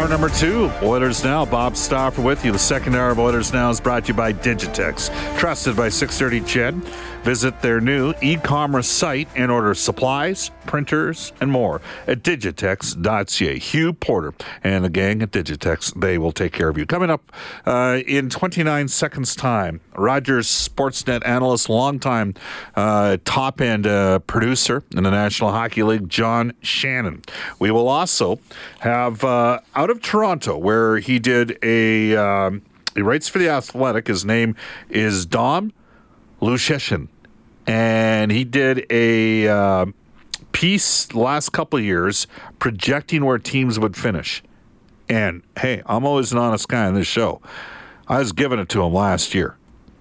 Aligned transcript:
hour 0.00 0.08
number 0.08 0.30
two. 0.30 0.70
Oilers 0.82 1.22
Now. 1.22 1.44
Bob 1.44 1.76
Stauffer 1.76 2.22
with 2.22 2.42
you. 2.42 2.52
The 2.52 2.58
second 2.58 2.94
hour 2.94 3.10
of 3.10 3.18
Oilers 3.18 3.52
Now 3.52 3.68
is 3.68 3.80
brought 3.80 4.04
to 4.04 4.08
you 4.08 4.14
by 4.14 4.32
Digitex. 4.32 5.10
Trusted 5.38 5.76
by 5.76 5.90
630 5.90 6.40
CHED. 6.48 6.74
Visit 7.22 7.60
their 7.60 7.82
new 7.82 8.14
e-commerce 8.22 8.88
site 8.88 9.28
and 9.36 9.50
order 9.50 9.74
supplies, 9.74 10.50
printers, 10.64 11.34
and 11.42 11.50
more 11.50 11.82
at 12.06 12.22
digitex.ca. 12.22 13.58
Hugh 13.58 13.92
Porter 13.92 14.32
and 14.64 14.84
the 14.84 14.88
gang 14.88 15.20
at 15.20 15.30
Digitex, 15.30 16.00
they 16.00 16.16
will 16.16 16.32
take 16.32 16.54
care 16.54 16.70
of 16.70 16.78
you. 16.78 16.86
Coming 16.86 17.10
up 17.10 17.30
uh, 17.66 18.00
in 18.06 18.30
29 18.30 18.88
seconds 18.88 19.36
time, 19.36 19.82
Rogers 20.00 20.48
Sportsnet 20.48 21.26
analyst, 21.26 21.68
longtime 21.68 22.34
uh, 22.74 23.18
top-end 23.24 23.86
uh, 23.86 24.20
producer 24.20 24.82
in 24.96 25.04
the 25.04 25.10
National 25.10 25.52
Hockey 25.52 25.82
League, 25.82 26.08
John 26.08 26.54
Shannon. 26.62 27.22
We 27.58 27.70
will 27.70 27.86
also 27.86 28.40
have 28.80 29.22
uh, 29.22 29.60
out 29.76 29.90
of 29.90 30.00
Toronto, 30.00 30.56
where 30.56 30.98
he 30.98 31.18
did 31.18 31.58
a 31.62 32.16
um, 32.16 32.62
he 32.94 33.02
writes 33.02 33.28
for 33.28 33.38
the 33.38 33.50
Athletic. 33.50 34.06
His 34.06 34.24
name 34.24 34.56
is 34.88 35.26
Dom 35.26 35.72
Luszczyszyn, 36.40 37.08
and 37.66 38.32
he 38.32 38.44
did 38.44 38.86
a 38.90 39.48
uh, 39.48 39.86
piece 40.52 41.12
last 41.14 41.50
couple 41.50 41.78
years 41.78 42.26
projecting 42.58 43.24
where 43.24 43.38
teams 43.38 43.78
would 43.78 43.96
finish. 43.96 44.42
And 45.10 45.42
hey, 45.58 45.82
I'm 45.84 46.06
always 46.06 46.32
an 46.32 46.38
honest 46.38 46.68
guy 46.68 46.86
on 46.86 46.94
this 46.94 47.06
show. 47.06 47.42
I 48.08 48.18
was 48.18 48.32
giving 48.32 48.58
it 48.58 48.68
to 48.70 48.82
him 48.82 48.92
last 48.92 49.34
year 49.34 49.56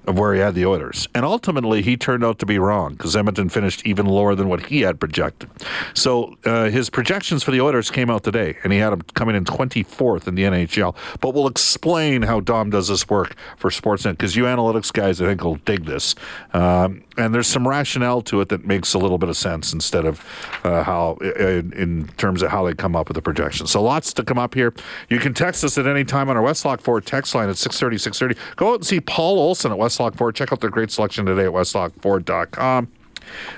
of 0.07 0.17
where 0.17 0.33
he 0.33 0.39
had 0.39 0.55
the 0.55 0.65
Oilers. 0.65 1.07
And 1.13 1.25
ultimately, 1.25 1.81
he 1.81 1.97
turned 1.97 2.23
out 2.23 2.39
to 2.39 2.45
be 2.45 2.59
wrong 2.59 2.93
because 2.93 3.15
Edmonton 3.15 3.49
finished 3.49 3.85
even 3.85 4.05
lower 4.05 4.35
than 4.35 4.49
what 4.49 4.65
he 4.65 4.81
had 4.81 4.99
projected. 4.99 5.49
So 5.93 6.37
uh, 6.45 6.69
his 6.69 6.89
projections 6.89 7.43
for 7.43 7.51
the 7.51 7.61
Oilers 7.61 7.91
came 7.91 8.09
out 8.09 8.23
today, 8.23 8.57
and 8.63 8.73
he 8.73 8.79
had 8.79 8.91
them 8.91 9.01
coming 9.13 9.35
in 9.35 9.45
24th 9.45 10.27
in 10.27 10.35
the 10.35 10.43
NHL. 10.43 10.95
But 11.21 11.33
we'll 11.33 11.47
explain 11.47 12.23
how 12.23 12.39
Dom 12.39 12.69
does 12.69 12.87
this 12.87 13.07
work 13.09 13.35
for 13.57 13.69
Sportsnet 13.69 14.11
because 14.11 14.35
you 14.35 14.43
analytics 14.45 14.91
guys, 14.91 15.21
I 15.21 15.25
think, 15.25 15.43
will 15.43 15.55
dig 15.57 15.85
this. 15.85 16.15
Um, 16.53 17.03
and 17.17 17.35
there's 17.35 17.47
some 17.47 17.67
rationale 17.67 18.21
to 18.23 18.41
it 18.41 18.49
that 18.49 18.65
makes 18.65 18.93
a 18.93 18.97
little 18.97 19.17
bit 19.17 19.29
of 19.29 19.37
sense 19.37 19.73
instead 19.73 20.05
of 20.05 20.25
uh, 20.63 20.83
how, 20.83 21.15
in, 21.15 21.73
in, 21.73 22.07
terms 22.17 22.41
of 22.41 22.49
how 22.49 22.65
they 22.65 22.73
come 22.73 22.95
up 22.95 23.09
with 23.09 23.15
the 23.15 23.21
projections. 23.21 23.71
So 23.71 23.83
lots 23.83 24.13
to 24.13 24.23
come 24.23 24.37
up 24.37 24.53
here. 24.53 24.73
You 25.09 25.19
can 25.19 25.33
text 25.33 25.63
us 25.63 25.77
at 25.77 25.85
any 25.85 26.05
time 26.05 26.29
on 26.29 26.37
our 26.37 26.43
Westlock 26.43 26.81
Ford 26.81 27.05
text 27.05 27.35
line 27.35 27.49
at 27.49 27.57
630 27.57 27.97
630. 27.97 28.55
Go 28.55 28.69
out 28.69 28.75
and 28.75 28.85
see 28.85 29.01
Paul 29.01 29.37
Olson 29.39 29.71
at 29.71 29.77
Westlock 29.77 29.88
Ford. 30.15 30.35
Check 30.35 30.51
out 30.51 30.61
their 30.61 30.69
great 30.69 30.91
selection 30.91 31.25
today 31.25 31.45
at 31.45 31.51
westlockford.com. 31.51 32.87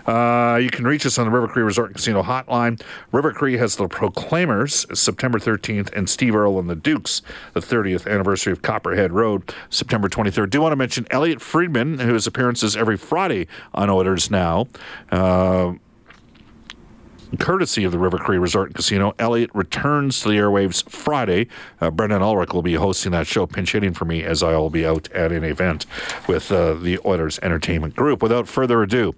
Uh, 0.05 0.59
you 0.61 0.69
can 0.69 0.85
reach 0.85 1.05
us 1.05 1.17
on 1.17 1.25
the 1.25 1.31
River 1.31 1.47
Cree 1.47 1.63
Resort 1.63 1.89
and 1.89 1.95
Casino 1.95 2.21
hotline. 2.21 2.81
River 3.11 3.31
Cree 3.31 3.57
has 3.57 3.75
the 3.75 3.87
Proclaimers 3.87 4.85
September 4.97 5.39
13th 5.39 5.91
and 5.93 6.09
Steve 6.09 6.35
Earle 6.35 6.59
and 6.59 6.69
the 6.69 6.75
Dukes, 6.75 7.21
the 7.53 7.59
30th 7.59 8.11
anniversary 8.11 8.53
of 8.53 8.61
Copperhead 8.61 9.11
Road, 9.11 9.53
September 9.69 10.09
23rd. 10.09 10.49
Do 10.49 10.61
want 10.61 10.71
to 10.73 10.77
mention 10.77 11.07
Elliot 11.11 11.41
Friedman, 11.41 11.99
whose 11.99 12.27
appearances 12.27 12.75
every 12.75 12.97
Friday 12.97 13.47
on 13.73 13.89
Oilers 13.89 14.29
Now. 14.31 14.67
Uh, 15.11 15.73
courtesy 17.37 17.83
of 17.83 17.91
the 17.91 17.99
River 17.99 18.17
Cree 18.17 18.37
Resort 18.37 18.69
and 18.69 18.75
Casino. 18.75 19.13
Elliot 19.19 19.49
returns 19.53 20.21
to 20.21 20.29
the 20.29 20.35
airwaves 20.35 20.87
Friday. 20.89 21.47
Uh, 21.79 21.91
Brendan 21.91 22.21
Ulrich 22.21 22.53
will 22.53 22.61
be 22.61 22.75
hosting 22.75 23.11
that 23.13 23.27
show, 23.27 23.45
pinch 23.47 23.71
hitting 23.71 23.93
for 23.93 24.05
me 24.05 24.23
as 24.23 24.43
I 24.43 24.55
will 24.55 24.69
be 24.69 24.85
out 24.85 25.11
at 25.11 25.31
an 25.31 25.43
event 25.43 25.85
with 26.27 26.51
uh, 26.51 26.73
the 26.75 26.99
Oilers 27.05 27.39
Entertainment 27.39 27.95
Group. 27.95 28.21
Without 28.21 28.47
further 28.47 28.83
ado, 28.83 29.13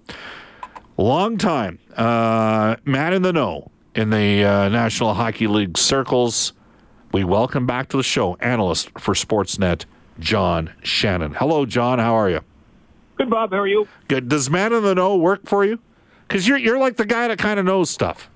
long 0.96 1.36
time 1.38 1.78
uh, 1.96 2.76
man 2.84 3.12
in 3.12 3.22
the 3.22 3.32
know 3.32 3.70
in 3.94 4.10
the 4.10 4.44
uh, 4.44 4.68
National 4.68 5.14
Hockey 5.14 5.46
League 5.46 5.78
circles. 5.78 6.52
We 7.12 7.22
welcome 7.22 7.66
back 7.66 7.88
to 7.90 7.96
the 7.96 8.02
show 8.02 8.34
analyst 8.36 8.90
for 8.98 9.14
Sportsnet, 9.14 9.84
John 10.18 10.72
Shannon. 10.82 11.34
Hello, 11.34 11.64
John. 11.64 12.00
How 12.00 12.14
are 12.14 12.28
you? 12.28 12.40
Good, 13.16 13.30
Bob. 13.30 13.52
How 13.52 13.58
are 13.58 13.68
you? 13.68 13.86
Good. 14.08 14.28
Does 14.28 14.50
man 14.50 14.72
in 14.72 14.82
the 14.82 14.94
know 14.94 15.16
work 15.16 15.46
for 15.46 15.64
you? 15.64 15.78
Because 16.34 16.48
you're 16.48 16.58
you're 16.58 16.80
like 16.80 16.96
the 16.96 17.06
guy 17.06 17.28
that 17.28 17.38
kind 17.38 17.60
of 17.60 17.64
knows 17.64 17.90
stuff. 17.90 18.28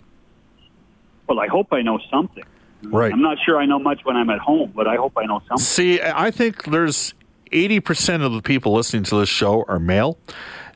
Well, 1.26 1.41
I 1.41 1.48
hope 1.48 1.72
I 1.72 1.82
know 1.82 1.98
something. 2.09 2.44
Right. 2.84 3.12
I'm 3.12 3.20
not 3.20 3.38
sure 3.44 3.59
I 3.59 3.66
know 3.66 3.81
much 3.81 4.04
when 4.04 4.14
I'm 4.14 4.31
at 4.31 4.38
home, 4.38 4.72
but 4.72 4.86
I 4.86 4.94
hope 4.94 5.14
I 5.16 5.25
know 5.25 5.41
something. 5.48 5.59
See, 5.59 6.00
I 6.00 6.31
think 6.31 6.62
there's 6.62 7.12
80% 7.50 8.25
of 8.25 8.34
the 8.34 8.41
people 8.41 8.72
listening 8.72 9.03
to 9.03 9.19
this 9.19 9.28
show 9.28 9.64
are 9.66 9.81
male. 9.81 10.16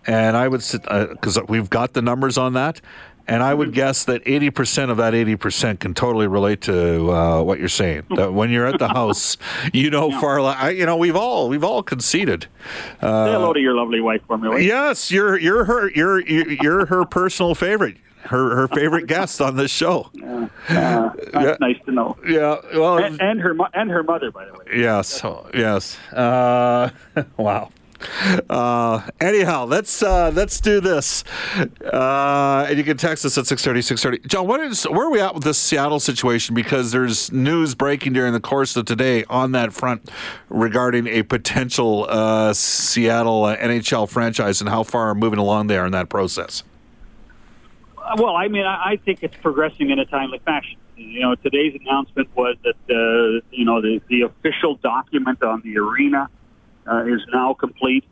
And 0.04 0.36
I 0.36 0.48
would 0.48 0.64
sit, 0.64 0.82
because 0.82 1.38
uh, 1.38 1.42
we've 1.48 1.70
got 1.70 1.92
the 1.92 2.02
numbers 2.02 2.38
on 2.38 2.54
that. 2.54 2.80
And 3.28 3.42
I 3.42 3.54
would 3.54 3.72
guess 3.72 4.04
that 4.04 4.24
80% 4.24 4.90
of 4.90 4.96
that 4.96 5.14
80% 5.14 5.80
can 5.80 5.94
totally 5.94 6.26
relate 6.26 6.60
to 6.62 7.10
uh, 7.12 7.42
what 7.42 7.58
you're 7.58 7.68
saying. 7.68 8.04
That 8.16 8.34
when 8.34 8.50
you're 8.50 8.66
at 8.66 8.78
the 8.78 8.88
house, 9.00 9.36
you 9.72 9.90
know 9.90 10.08
yeah. 10.08 10.20
far 10.20 10.42
less. 10.42 10.74
You 10.74 10.86
know, 10.86 10.96
we've 10.96 11.16
all 11.16 11.48
we've 11.48 11.64
all 11.64 11.82
conceded. 11.82 12.46
Uh, 13.00 13.26
Say 13.26 13.32
hello 13.32 13.52
to 13.52 13.60
your 13.60 13.74
lovely 13.74 14.00
wife 14.00 14.22
for 14.26 14.38
me. 14.38 14.66
Yes, 14.66 15.10
you're 15.10 15.38
you're 15.38 15.64
her 15.64 15.90
you're 15.90 16.20
you're 16.20 16.86
her 16.86 17.04
personal 17.04 17.54
favorite 17.54 17.96
her 18.24 18.56
her 18.56 18.68
favorite 18.68 19.06
guest 19.06 19.40
on 19.40 19.56
this 19.56 19.70
show. 19.70 20.10
Yeah, 20.70 21.06
uh, 21.06 21.12
that's 21.32 21.34
yeah. 21.34 21.56
nice 21.60 21.76
to 21.86 21.90
know. 21.90 22.16
Yeah, 22.24 22.56
well, 22.74 22.98
and, 22.98 23.20
and, 23.20 23.40
her 23.40 23.56
and 23.74 23.90
her 23.90 24.04
mother, 24.04 24.30
by 24.30 24.44
the 24.46 24.52
way. 24.52 24.64
Yes, 24.76 25.20
yes. 25.52 25.98
Uh, 26.12 26.90
wow. 27.36 27.72
Uh, 28.48 29.08
anyhow, 29.20 29.64
let's 29.64 30.02
uh, 30.02 30.30
let's 30.34 30.60
do 30.60 30.80
this. 30.80 31.24
Uh, 31.92 32.66
and 32.68 32.78
you 32.78 32.84
can 32.84 32.96
text 32.96 33.24
us 33.24 33.38
at 33.38 33.46
630, 33.46 33.82
630. 33.82 34.28
John, 34.28 34.46
what 34.46 34.60
is, 34.60 34.84
where 34.84 35.06
are 35.06 35.10
we 35.10 35.20
at 35.20 35.34
with 35.34 35.44
this 35.44 35.58
Seattle 35.58 36.00
situation? 36.00 36.54
Because 36.54 36.92
there's 36.92 37.32
news 37.32 37.74
breaking 37.74 38.12
during 38.12 38.32
the 38.32 38.40
course 38.40 38.76
of 38.76 38.84
today 38.84 39.24
on 39.24 39.52
that 39.52 39.72
front 39.72 40.10
regarding 40.48 41.06
a 41.06 41.22
potential 41.22 42.06
uh, 42.08 42.52
Seattle 42.52 43.44
uh, 43.44 43.56
NHL 43.56 44.08
franchise 44.08 44.60
and 44.60 44.68
how 44.68 44.82
far 44.82 45.10
are 45.10 45.14
moving 45.14 45.38
along 45.38 45.66
there 45.66 45.86
in 45.86 45.92
that 45.92 46.08
process. 46.08 46.62
Uh, 47.98 48.16
well, 48.18 48.36
I 48.36 48.48
mean, 48.48 48.66
I 48.66 48.98
think 49.04 49.22
it's 49.22 49.36
progressing 49.36 49.90
in 49.90 49.98
a 49.98 50.04
timely 50.06 50.38
fashion. 50.40 50.78
You 50.96 51.20
know, 51.20 51.34
today's 51.34 51.78
announcement 51.80 52.28
was 52.36 52.56
that, 52.64 53.42
you 53.50 53.64
know, 53.64 53.80
the, 53.80 54.00
the 54.08 54.22
official 54.22 54.76
document 54.76 55.42
on 55.42 55.62
the 55.62 55.78
arena– 55.78 56.28
uh, 56.90 57.04
is 57.04 57.20
now 57.32 57.54
complete, 57.54 58.04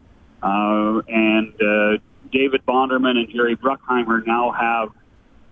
uh, 0.43 1.00
and 1.08 1.52
uh, 1.61 1.99
David 2.32 2.64
Bonderman 2.67 3.17
and 3.17 3.28
Jerry 3.31 3.56
Bruckheimer 3.56 4.26
now 4.26 4.52
have 4.52 4.90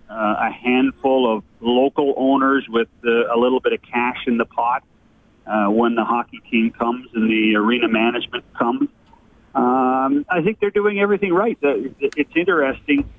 uh, 0.09 0.47
a 0.47 0.51
handful 0.51 1.37
of 1.37 1.43
local 1.59 2.13
owners 2.17 2.65
with 2.69 2.87
uh, 3.05 3.33
a 3.33 3.37
little 3.37 3.59
bit 3.59 3.73
of 3.73 3.81
cash 3.81 4.17
in 4.27 4.37
the 4.37 4.45
pot 4.45 4.83
uh, 5.45 5.67
when 5.67 5.95
the 5.95 6.03
hockey 6.03 6.41
team 6.49 6.71
comes 6.71 7.07
and 7.13 7.29
the 7.29 7.55
arena 7.55 7.87
management 7.87 8.45
comes. 8.53 8.89
Um, 9.53 10.25
I 10.29 10.41
think 10.43 10.59
they're 10.59 10.69
doing 10.69 10.99
everything 10.99 11.33
right. 11.33 11.57
Uh, 11.63 11.89
It's 11.99 12.35
interesting. 12.35 13.09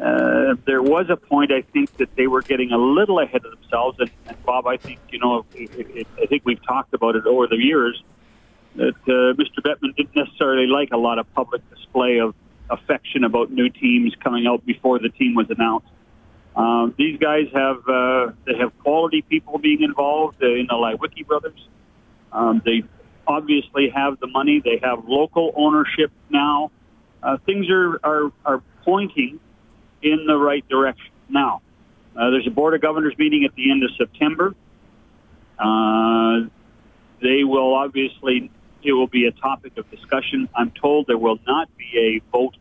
Uh, 0.00 0.54
there 0.66 0.82
was 0.82 1.06
a 1.10 1.16
point 1.16 1.52
I 1.52 1.62
think 1.62 1.96
that 1.96 2.14
they 2.16 2.26
were 2.26 2.42
getting 2.42 2.70
a 2.70 2.78
little 2.78 3.18
ahead 3.18 3.44
of 3.44 3.58
themselves, 3.58 3.98
and, 3.98 4.10
and 4.26 4.44
Bob, 4.44 4.66
I 4.66 4.76
think 4.76 5.00
you 5.10 5.18
know, 5.18 5.44
it, 5.52 5.70
it, 5.74 6.06
I 6.22 6.26
think 6.26 6.42
we've 6.44 6.64
talked 6.64 6.94
about 6.94 7.16
it 7.16 7.26
over 7.26 7.48
the 7.48 7.56
years 7.56 8.00
that 8.76 8.94
uh, 9.06 9.34
Mr. 9.34 9.60
Bettman 9.64 9.96
didn't 9.96 10.14
necessarily 10.14 10.66
like 10.66 10.90
a 10.92 10.96
lot 10.96 11.18
of 11.18 11.32
public 11.34 11.62
display 11.70 12.20
of 12.20 12.34
affection 12.70 13.24
about 13.24 13.50
new 13.50 13.68
teams 13.68 14.14
coming 14.22 14.46
out 14.46 14.64
before 14.64 14.98
the 14.98 15.08
team 15.08 15.34
was 15.34 15.46
announced. 15.50 15.88
Um, 16.56 16.94
these 16.96 17.18
guys 17.18 17.46
have 17.54 17.88
uh, 17.88 18.32
they 18.46 18.56
have 18.58 18.76
quality 18.80 19.22
people 19.22 19.58
being 19.58 19.82
involved 19.82 20.42
in 20.42 20.66
the 20.68 20.74
Leiweke 20.74 21.26
brothers. 21.26 21.68
Um, 22.32 22.62
they 22.64 22.82
obviously 23.26 23.90
have 23.90 24.18
the 24.20 24.26
money. 24.26 24.60
They 24.64 24.80
have 24.82 25.06
local 25.06 25.52
ownership 25.56 26.10
now. 26.28 26.70
Uh, 27.22 27.38
things 27.46 27.68
are, 27.70 28.00
are 28.02 28.32
are 28.44 28.62
pointing 28.84 29.38
in 30.02 30.26
the 30.26 30.36
right 30.36 30.66
direction. 30.68 31.12
Now, 31.28 31.62
uh, 32.16 32.30
there's 32.30 32.46
a 32.46 32.50
board 32.50 32.74
of 32.74 32.80
governors 32.80 33.14
meeting 33.18 33.44
at 33.44 33.54
the 33.54 33.70
end 33.70 33.84
of 33.84 33.90
September. 33.96 34.54
Uh, 35.58 36.48
they 37.20 37.44
will 37.44 37.74
obviously 37.74 38.50
it 38.82 38.92
will 38.92 39.06
be 39.06 39.26
a 39.26 39.32
topic 39.32 39.76
of 39.76 39.90
discussion. 39.90 40.48
I'm 40.54 40.70
told 40.70 41.06
there 41.06 41.18
will 41.18 41.38
not 41.46 41.68
be 41.76 41.90
a 41.96 42.30
vote 42.30 42.56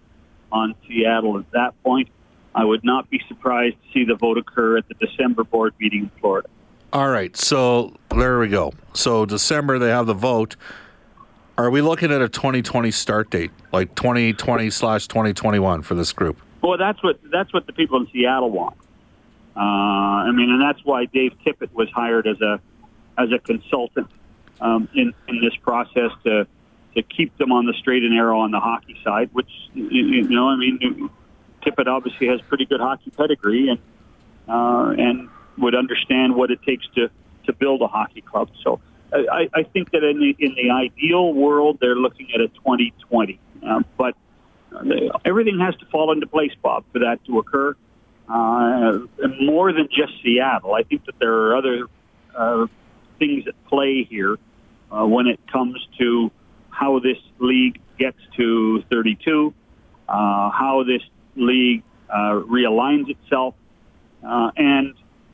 on 0.52 0.76
Seattle 0.88 1.38
at 1.38 1.50
that 1.52 1.82
point. 1.84 2.10
I 2.56 2.66
would 2.66 2.84
not 2.84 3.10
be 3.10 3.22
surprised 3.28 3.76
to 3.76 3.94
see 3.94 4.06
the 4.06 4.16
vote 4.16 4.38
occur 4.38 4.78
at 4.78 4.88
the 4.88 4.96
December 4.96 5.44
board 5.44 5.74
meeting 5.80 6.04
in 6.04 6.12
Florida. 6.20 6.50
All 6.92 7.10
right, 7.10 7.36
so 7.38 7.96
there 8.16 8.40
we 8.40 8.48
go. 8.48 8.74
So 8.94 9.26
December 9.26 9.78
they 9.78 9.90
have 9.90 10.08
the 10.08 10.14
vote. 10.14 10.56
Are 11.58 11.70
we 11.70 11.82
looking 11.82 12.12
at 12.12 12.22
a 12.22 12.30
2020 12.30 12.90
start 12.90 13.30
date, 13.30 13.52
like 13.72 13.94
2020 13.96 14.70
slash 14.70 15.08
2021 15.08 15.84
for 15.84 15.94
this 15.94 16.12
group? 16.14 16.40
Well, 16.62 16.78
that's 16.78 17.02
what 17.04 17.20
that's 17.32 17.54
what 17.54 17.68
the 17.68 17.74
people 17.74 18.00
in 18.00 18.08
Seattle 18.12 18.50
want. 18.50 18.76
Uh, 19.56 19.60
I 19.60 20.32
mean, 20.32 20.50
and 20.50 20.62
that's 20.62 20.84
why 20.84 21.06
Dave 21.06 21.34
Tippett 21.46 21.72
was 21.74 21.90
hired 21.90 22.28
as 22.28 22.42
a 22.42 22.60
as 23.18 23.32
a 23.32 23.40
consultant 23.40 24.10
um, 24.62 24.90
in 24.94 25.14
in 25.28 25.42
this 25.42 25.56
process 25.58 26.12
to 26.24 26.48
to 26.96 27.04
keep 27.04 27.38
them 27.38 27.52
on 27.52 27.66
the 27.66 27.74
straight 27.74 28.04
and 28.04 28.14
narrow 28.14 28.40
on 28.40 28.52
the 28.52 28.60
hockey 28.60 29.00
side. 29.04 29.30
Which 29.34 29.50
you, 29.74 30.28
know, 30.30 30.50
I 30.50 30.56
mean, 30.56 31.10
Tippett 31.66 31.88
obviously 31.88 32.28
has 32.28 32.42
pretty 32.42 32.66
good 32.66 32.80
hockey 32.80 33.12
pedigree 33.12 33.70
and 33.70 33.80
uh, 34.48 34.94
and 34.98 35.30
would 35.58 35.76
understand 35.76 36.36
what 36.36 36.52
it 36.52 36.62
takes 36.64 36.86
to 36.96 37.10
to 37.46 37.54
build 37.54 37.82
a 37.82 37.88
hockey 37.88 38.22
club. 38.22 38.50
So. 38.64 38.80
I, 39.12 39.50
I 39.56 39.64
think 39.64 39.90
that 39.90 40.04
in 40.04 40.20
the 40.20 40.36
in 40.38 40.54
the 40.54 40.70
ideal 40.70 41.34
world, 41.34 41.80
they're 41.82 41.96
looking 41.96 42.28
at 42.36 42.42
a 42.42 42.48
2020, 42.50 43.40
um, 43.64 43.84
but 43.98 44.16
everything 45.26 45.60
has 45.60 45.76
to 45.78 45.86
fall 45.88 46.12
into 46.12 46.28
place, 46.28 46.52
Bob, 46.62 46.86
for 46.94 47.00
that 47.00 47.24
to 47.26 47.40
occur. 47.40 47.76
Uh, 48.28 49.00
more 49.42 49.74
than 49.74 49.88
just 49.88 50.14
Seattle, 50.22 50.76
I 50.76 50.84
think 50.84 51.06
that 51.06 51.18
there 51.18 51.34
are 51.34 51.58
other 51.58 51.88
uh, 52.36 52.68
things 53.18 53.48
at 53.48 53.56
play 53.66 54.04
here 54.04 54.38
uh, 54.92 55.06
when 55.06 55.28
it 55.28 55.40
comes 55.52 55.88
to 55.98 56.32
how 56.70 57.00
this 57.00 57.18
league 57.40 57.80
gets 57.98 58.18
to 58.38 58.82
32, 58.90 59.54
uh, 60.08 60.50
how 60.50 60.84
this 60.86 61.02
league 61.36 61.84
uh, 62.10 62.40
realigns 62.48 63.10
itself, 63.10 63.54
uh, 64.26 64.52
and 64.58 64.94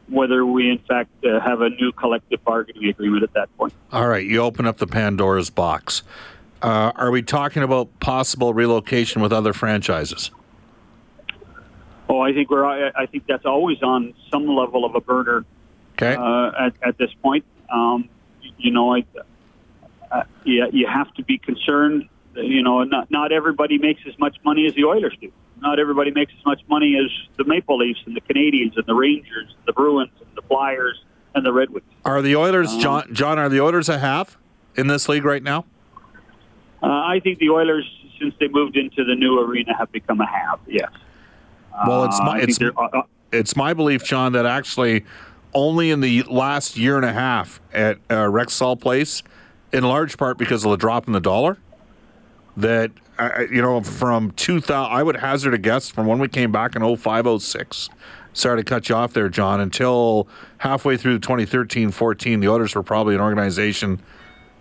whether 0.09 0.45
we 0.45 0.69
in 0.69 0.77
fact 0.79 1.09
uh, 1.25 1.39
have 1.39 1.61
a 1.61 1.69
new 1.69 1.91
collective 1.91 2.43
bargaining 2.43 2.89
agreement 2.89 3.23
at 3.23 3.33
that 3.33 3.55
point. 3.57 3.73
All 3.91 4.07
right, 4.07 4.25
you 4.25 4.41
open 4.41 4.65
up 4.65 4.77
the 4.77 4.87
Pandora's 4.87 5.49
box. 5.49 6.03
Uh, 6.61 6.91
are 6.95 7.11
we 7.11 7.21
talking 7.21 7.63
about 7.63 7.99
possible 7.99 8.53
relocation 8.53 9.21
with 9.21 9.31
other 9.31 9.53
franchises? 9.53 10.31
Oh, 12.07 12.19
I 12.19 12.33
think 12.33 12.49
we're. 12.49 12.65
I 12.65 12.91
I 12.95 13.05
think 13.07 13.25
that's 13.27 13.45
always 13.45 13.81
on 13.81 14.13
some 14.31 14.47
level 14.47 14.85
of 14.85 14.95
a 14.95 15.01
burner 15.01 15.43
Okay. 15.93 16.15
uh, 16.15 16.65
at, 16.67 16.73
at 16.83 16.97
this 16.97 17.11
point. 17.21 17.45
Um, 17.69 18.09
you 18.57 18.71
know, 18.71 18.93
I, 18.93 19.05
uh, 20.19 20.23
you, 20.43 20.67
you 20.71 20.87
have 20.87 21.13
to 21.15 21.23
be 21.23 21.37
concerned. 21.37 22.07
You 22.35 22.61
know, 22.63 22.83
not 22.83 23.09
not 23.11 23.31
everybody 23.31 23.77
makes 23.77 24.01
as 24.07 24.17
much 24.19 24.35
money 24.43 24.65
as 24.67 24.75
the 24.75 24.83
Oilers 24.85 25.15
do. 25.21 25.31
Not 25.61 25.79
everybody 25.79 26.11
makes 26.11 26.33
as 26.37 26.45
much 26.45 26.61
money 26.67 26.97
as 26.97 27.09
the 27.37 27.45
Maple 27.45 27.77
Leafs 27.77 28.01
and 28.05 28.15
the 28.15 28.21
Canadiens 28.21 28.75
and 28.75 28.85
the 28.85 28.93
Rangers, 28.93 29.47
and 29.57 29.65
the 29.65 29.73
Bruins 29.73 30.11
and 30.19 30.29
the 30.35 30.41
Flyers 30.41 31.01
and 31.33 31.45
the 31.45 31.53
Redwoods. 31.53 31.85
Are 32.03 32.21
the 32.21 32.35
Oilers, 32.35 32.73
Um, 32.73 32.79
John? 32.81 33.13
John, 33.13 33.39
are 33.39 33.47
the 33.49 33.61
Oilers 33.61 33.87
a 33.89 33.99
half 33.99 34.37
in 34.75 34.87
this 34.87 35.07
league 35.07 35.23
right 35.25 35.41
now? 35.43 35.63
Uh, 36.83 36.87
I 36.87 37.21
think 37.23 37.39
the 37.39 37.49
Oilers, 37.49 37.85
since 38.19 38.35
they 38.39 38.47
moved 38.49 38.75
into 38.75 39.03
the 39.05 39.15
new 39.15 39.39
arena, 39.39 39.75
have 39.77 39.91
become 39.93 40.19
a 40.19 40.25
have. 40.27 40.59
Yes. 40.67 40.89
Well, 41.87 42.03
it's 42.05 42.19
Uh, 42.19 42.25
my 42.25 42.39
think 42.39 42.49
it's 42.49 42.61
uh, 42.61 42.71
uh, 42.81 43.01
it's 43.31 43.55
my 43.55 43.73
belief, 43.73 44.03
John, 44.03 44.33
that 44.33 44.45
actually 44.45 45.05
only 45.53 45.89
in 45.91 46.01
the 46.01 46.23
last 46.23 46.75
year 46.77 46.97
and 46.97 47.05
a 47.05 47.13
half 47.13 47.61
at 47.73 47.97
uh, 48.09 48.15
Rexall 48.25 48.79
Place, 48.79 49.23
in 49.75 49.83
large 49.83 50.17
part 50.17 50.37
because 50.37 50.63
of 50.63 50.71
the 50.71 50.77
drop 50.77 51.07
in 51.07 51.13
the 51.13 51.19
dollar, 51.19 51.57
that 52.57 52.91
I- 53.19 53.47
you 53.51 53.61
know 53.61 53.81
from 53.81 54.31
2000, 54.31 54.91
I 54.91 55.03
would 55.03 55.17
hazard 55.17 55.53
a 55.53 55.57
guess 55.57 55.89
from 55.89 56.07
when 56.07 56.19
we 56.19 56.27
came 56.29 56.51
back 56.51 56.75
in 56.75 56.81
05, 56.81 57.27
06. 57.41 57.89
Sorry 58.33 58.57
to 58.57 58.63
cut 58.63 58.89
you 58.89 58.95
off 58.95 59.13
there, 59.13 59.29
John. 59.29 59.59
Until 59.61 60.27
halfway 60.57 60.97
through 60.97 61.19
2013-14, 61.19 62.39
the 62.41 62.49
Oilers 62.49 62.75
were 62.75 62.83
probably 62.83 63.15
an 63.15 63.21
organization 63.21 64.01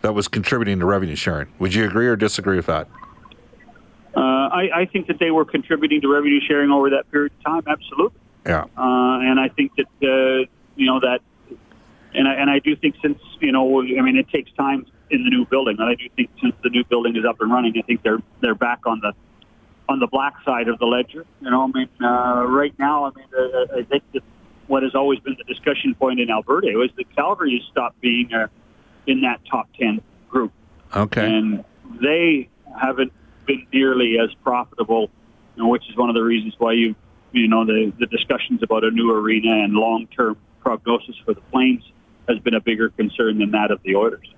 that 0.03 0.15
was 0.15 0.29
contributing 0.29 0.79
to 0.81 0.87
revenue 0.87 1.17
sharing. 1.17 1.49
Would 1.59 1.75
you 1.75 1.85
agree 1.85 2.07
or 2.07 2.15
disagree 2.17 2.57
with 2.57 2.67
that? 2.67 2.89
uh, 4.17 4.21
I, 4.21 4.71
I 4.83 4.85
think 4.87 5.09
that 5.09 5.19
they 5.19 5.33
were 5.33 5.45
contributing 5.45 6.01
to 6.03 6.13
revenue 6.13 6.41
sharing 6.47 6.71
over 6.71 6.91
that 6.91 7.11
period 7.11 7.33
of 7.39 7.45
time. 7.45 7.63
Absolutely. 7.67 8.21
Yeah. 8.47 8.65
Uh, 8.77 9.19
and 9.23 9.41
I 9.41 9.49
think 9.49 9.73
that 9.77 9.87
uh, 10.03 10.47
you 10.77 10.87
know 10.87 11.01
that, 11.01 11.21
and 12.15 12.29
I, 12.29 12.35
and 12.35 12.49
I 12.49 12.61
do 12.61 12.77
think 12.77 12.95
since 13.03 13.19
you 13.41 13.51
know, 13.51 13.81
I 13.83 14.03
mean, 14.03 14.17
it 14.17 14.29
takes 14.29 14.53
time 14.53 14.87
in 15.11 15.25
the 15.25 15.31
new 15.31 15.45
building, 15.47 15.77
and 15.79 15.89
I 15.89 15.95
do 15.95 16.09
think 16.17 16.31
since 16.41 16.55
the 16.63 16.71
new 16.71 16.85
building 16.85 17.17
is 17.17 17.25
up 17.25 17.41
and 17.41 17.53
running, 17.53 17.75
I 17.77 17.83
think 17.83 18.03
they're 18.03 18.23
they're 18.41 18.55
back 18.55 18.81
on 18.87 19.01
the 19.01 19.13
on 19.89 20.01
the 20.01 20.07
black 20.07 20.35
side 20.45 20.69
of 20.69 20.79
the 20.79 20.87
ledger. 20.87 21.27
You 21.41 21.51
know, 21.51 21.65
I 21.65 21.79
mean, 21.79 21.89
uh, 22.03 22.45
right 22.47 22.75
now, 22.79 23.05
I 23.05 23.11
mean, 23.15 23.27
uh, 23.37 23.79
I 23.79 23.83
think 23.83 24.03
that 24.13 24.23
what 24.67 24.83
has 24.83 24.95
always 24.95 25.21
been 25.21 25.37
the 25.37 25.45
discussion 25.45 25.95
point 25.95 26.21
in 26.21 26.31
Alberta 26.31 26.69
was 26.75 26.91
that 26.97 27.15
Calgary 27.15 27.59
has 27.59 27.69
stopped 27.71 28.01
being 28.01 28.33
uh, 28.33 28.49
in 29.07 29.21
that 29.21 29.41
top 29.51 29.69
ten 29.79 30.01
group 30.31 30.53
Okay. 30.97 31.27
and 31.27 31.65
they 32.01 32.49
haven't 32.81 33.13
been 33.47 33.67
nearly 33.73 34.19
as 34.19 34.33
profitable, 34.43 35.11
you 35.57 35.63
know, 35.63 35.69
which 35.69 35.89
is 35.91 35.97
one 35.97 36.09
of 36.09 36.15
the 36.15 36.23
reasons 36.23 36.55
why 36.59 36.73
you, 36.73 36.95
you 37.33 37.49
know, 37.49 37.65
the, 37.65 37.93
the 37.99 38.07
discussions 38.07 38.63
about 38.63 38.85
a 38.85 38.91
new 38.91 39.11
arena 39.13 39.65
and 39.65 39.75
long-term 39.75 40.37
prognosis 40.61 41.17
for 41.25 41.35
the 41.35 41.43
Flames 41.51 41.85
has 42.29 42.39
been 42.39 42.55
a 42.55 42.61
bigger 42.61 42.89
concern 42.91 43.39
than 43.39 43.51
that 43.51 43.71
of 43.71 43.83
the 43.83 43.97
Oilers. 43.97 44.33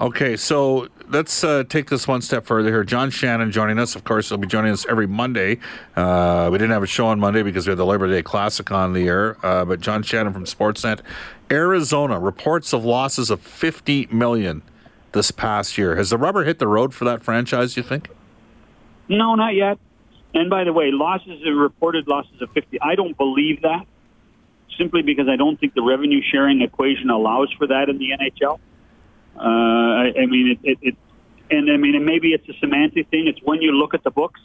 Okay, 0.00 0.36
so 0.36 0.88
let's 1.08 1.44
uh, 1.44 1.62
take 1.68 1.88
this 1.88 2.08
one 2.08 2.20
step 2.20 2.44
further 2.44 2.68
here. 2.68 2.82
John 2.82 3.10
Shannon 3.10 3.52
joining 3.52 3.78
us. 3.78 3.94
Of 3.94 4.02
course, 4.02 4.28
he'll 4.28 4.38
be 4.38 4.48
joining 4.48 4.72
us 4.72 4.84
every 4.88 5.06
Monday. 5.06 5.60
Uh, 5.94 6.48
we 6.50 6.58
didn't 6.58 6.72
have 6.72 6.82
a 6.82 6.86
show 6.86 7.06
on 7.06 7.20
Monday 7.20 7.42
because 7.42 7.66
we 7.66 7.70
had 7.70 7.78
the 7.78 7.86
Labor 7.86 8.08
Day 8.08 8.20
Classic 8.20 8.68
on 8.72 8.92
the 8.92 9.06
air. 9.06 9.36
Uh, 9.46 9.64
but 9.64 9.80
John 9.80 10.02
Shannon 10.02 10.32
from 10.32 10.46
Sportsnet, 10.46 11.00
Arizona 11.48 12.18
reports 12.18 12.72
of 12.72 12.84
losses 12.84 13.30
of 13.30 13.40
50 13.40 14.08
million 14.10 14.62
this 15.12 15.30
past 15.30 15.78
year. 15.78 15.94
Has 15.94 16.10
the 16.10 16.18
rubber 16.18 16.42
hit 16.42 16.58
the 16.58 16.66
road 16.68 16.92
for 16.92 17.04
that 17.04 17.22
franchise? 17.22 17.76
You 17.76 17.84
think? 17.84 18.08
No, 19.08 19.36
not 19.36 19.54
yet. 19.54 19.78
And 20.34 20.50
by 20.50 20.64
the 20.64 20.72
way, 20.72 20.90
losses 20.90 21.40
reported 21.46 22.08
losses 22.08 22.42
of 22.42 22.50
50. 22.50 22.80
I 22.80 22.96
don't 22.96 23.16
believe 23.16 23.62
that 23.62 23.86
simply 24.76 25.02
because 25.02 25.28
I 25.28 25.36
don't 25.36 25.58
think 25.60 25.74
the 25.74 25.82
revenue 25.82 26.20
sharing 26.32 26.62
equation 26.62 27.10
allows 27.10 27.52
for 27.56 27.68
that 27.68 27.88
in 27.88 27.98
the 27.98 28.08
NHL. 28.10 28.58
Uh, 29.36 29.40
I, 29.40 30.12
I 30.22 30.26
mean, 30.26 30.58
it, 30.62 30.70
it, 30.70 30.78
it, 30.82 30.96
and 31.50 31.70
I 31.70 31.76
mean, 31.76 31.94
and 31.94 32.04
maybe 32.04 32.32
it's 32.32 32.48
a 32.48 32.58
semantic 32.60 33.08
thing. 33.08 33.26
It's 33.26 33.40
when 33.42 33.60
you 33.60 33.72
look 33.72 33.94
at 33.94 34.04
the 34.04 34.10
books, 34.10 34.40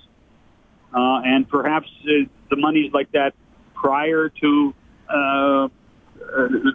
uh, 0.94 1.22
and 1.24 1.48
perhaps 1.48 1.88
uh, 2.04 2.28
the 2.50 2.56
money's 2.56 2.92
like 2.94 3.12
that 3.12 3.34
prior 3.76 4.30
to 4.30 4.74
uh, 5.10 5.14
uh, 5.14 5.68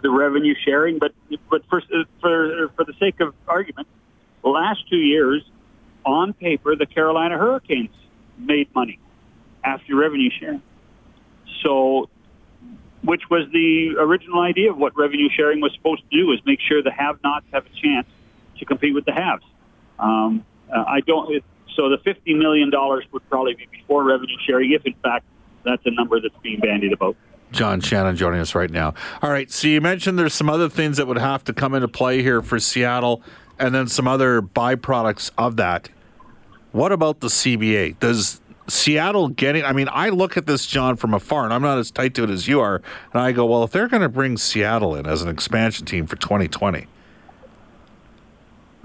the 0.01 0.09
revenue 0.09 0.55
sharing. 0.65 0.99
But 0.99 1.13
but 1.49 1.63
for 1.69 1.81
for 2.21 2.69
for 2.75 2.85
the 2.85 2.93
sake 2.99 3.19
of 3.19 3.35
argument, 3.47 3.87
the 4.43 4.49
last 4.49 4.89
two 4.89 4.97
years, 4.97 5.43
on 6.05 6.33
paper, 6.33 6.75
the 6.75 6.85
Carolina 6.85 7.37
Hurricanes 7.37 7.95
made 8.37 8.73
money 8.73 8.99
after 9.63 9.95
revenue 9.95 10.29
sharing. 10.39 10.61
So, 11.63 12.09
which 13.05 13.23
was 13.29 13.47
the 13.53 13.95
original 13.99 14.41
idea 14.41 14.71
of 14.71 14.77
what 14.77 14.97
revenue 14.97 15.29
sharing 15.35 15.61
was 15.61 15.73
supposed 15.73 16.03
to 16.09 16.17
do 16.17 16.31
is 16.31 16.39
make 16.45 16.59
sure 16.59 16.81
the 16.81 16.91
have-nots 16.91 17.45
have 17.53 17.65
a 17.65 17.81
chance 17.81 18.07
to 18.59 18.65
compete 18.65 18.93
with 18.93 19.05
the 19.05 19.13
haves. 19.13 19.43
Um, 19.99 20.45
uh, 20.73 20.83
I 20.87 21.01
don't. 21.01 21.43
So 21.75 21.89
the 21.89 21.97
fifty 22.03 22.33
million 22.33 22.69
dollars 22.69 23.05
would 23.11 23.27
probably 23.29 23.53
be 23.53 23.67
before 23.71 24.03
revenue 24.03 24.35
sharing, 24.45 24.71
if 24.71 24.85
in 24.85 24.93
fact 25.03 25.25
that's 25.63 25.85
a 25.85 25.91
number 25.91 26.19
that's 26.21 26.35
being 26.41 26.59
bandied 26.59 26.93
about. 26.93 27.15
John 27.51 27.79
Shannon 27.79 28.15
joining 28.15 28.39
us 28.39 28.55
right 28.55 28.69
now. 28.69 28.93
All 29.21 29.29
right, 29.29 29.51
so 29.51 29.67
you 29.67 29.79
mentioned 29.79 30.17
there's 30.17 30.33
some 30.33 30.49
other 30.49 30.67
things 30.67 30.97
that 30.97 31.07
would 31.07 31.17
have 31.17 31.43
to 31.45 31.53
come 31.53 31.73
into 31.73 31.87
play 31.87 32.21
here 32.21 32.41
for 32.41 32.59
Seattle, 32.59 33.21
and 33.59 33.73
then 33.73 33.87
some 33.87 34.07
other 34.07 34.41
byproducts 34.41 35.31
of 35.37 35.57
that. 35.57 35.89
What 36.71 36.91
about 36.91 37.21
the 37.21 37.27
CBA? 37.27 37.99
Does 37.99 38.41
Seattle 38.67 39.29
getting? 39.29 39.63
I 39.63 39.73
mean, 39.73 39.87
I 39.91 40.09
look 40.09 40.37
at 40.37 40.45
this, 40.45 40.65
John, 40.65 40.95
from 40.95 41.13
afar, 41.13 41.43
and 41.43 41.53
I'm 41.53 41.61
not 41.61 41.77
as 41.77 41.91
tight 41.91 42.13
to 42.15 42.23
it 42.23 42.29
as 42.29 42.47
you 42.47 42.59
are, 42.61 42.81
and 43.13 43.21
I 43.21 43.31
go, 43.31 43.45
well, 43.45 43.63
if 43.63 43.71
they're 43.71 43.87
going 43.87 44.01
to 44.01 44.09
bring 44.09 44.37
Seattle 44.37 44.95
in 44.95 45.05
as 45.05 45.21
an 45.21 45.29
expansion 45.29 45.85
team 45.85 46.07
for 46.07 46.15
2020, 46.15 46.87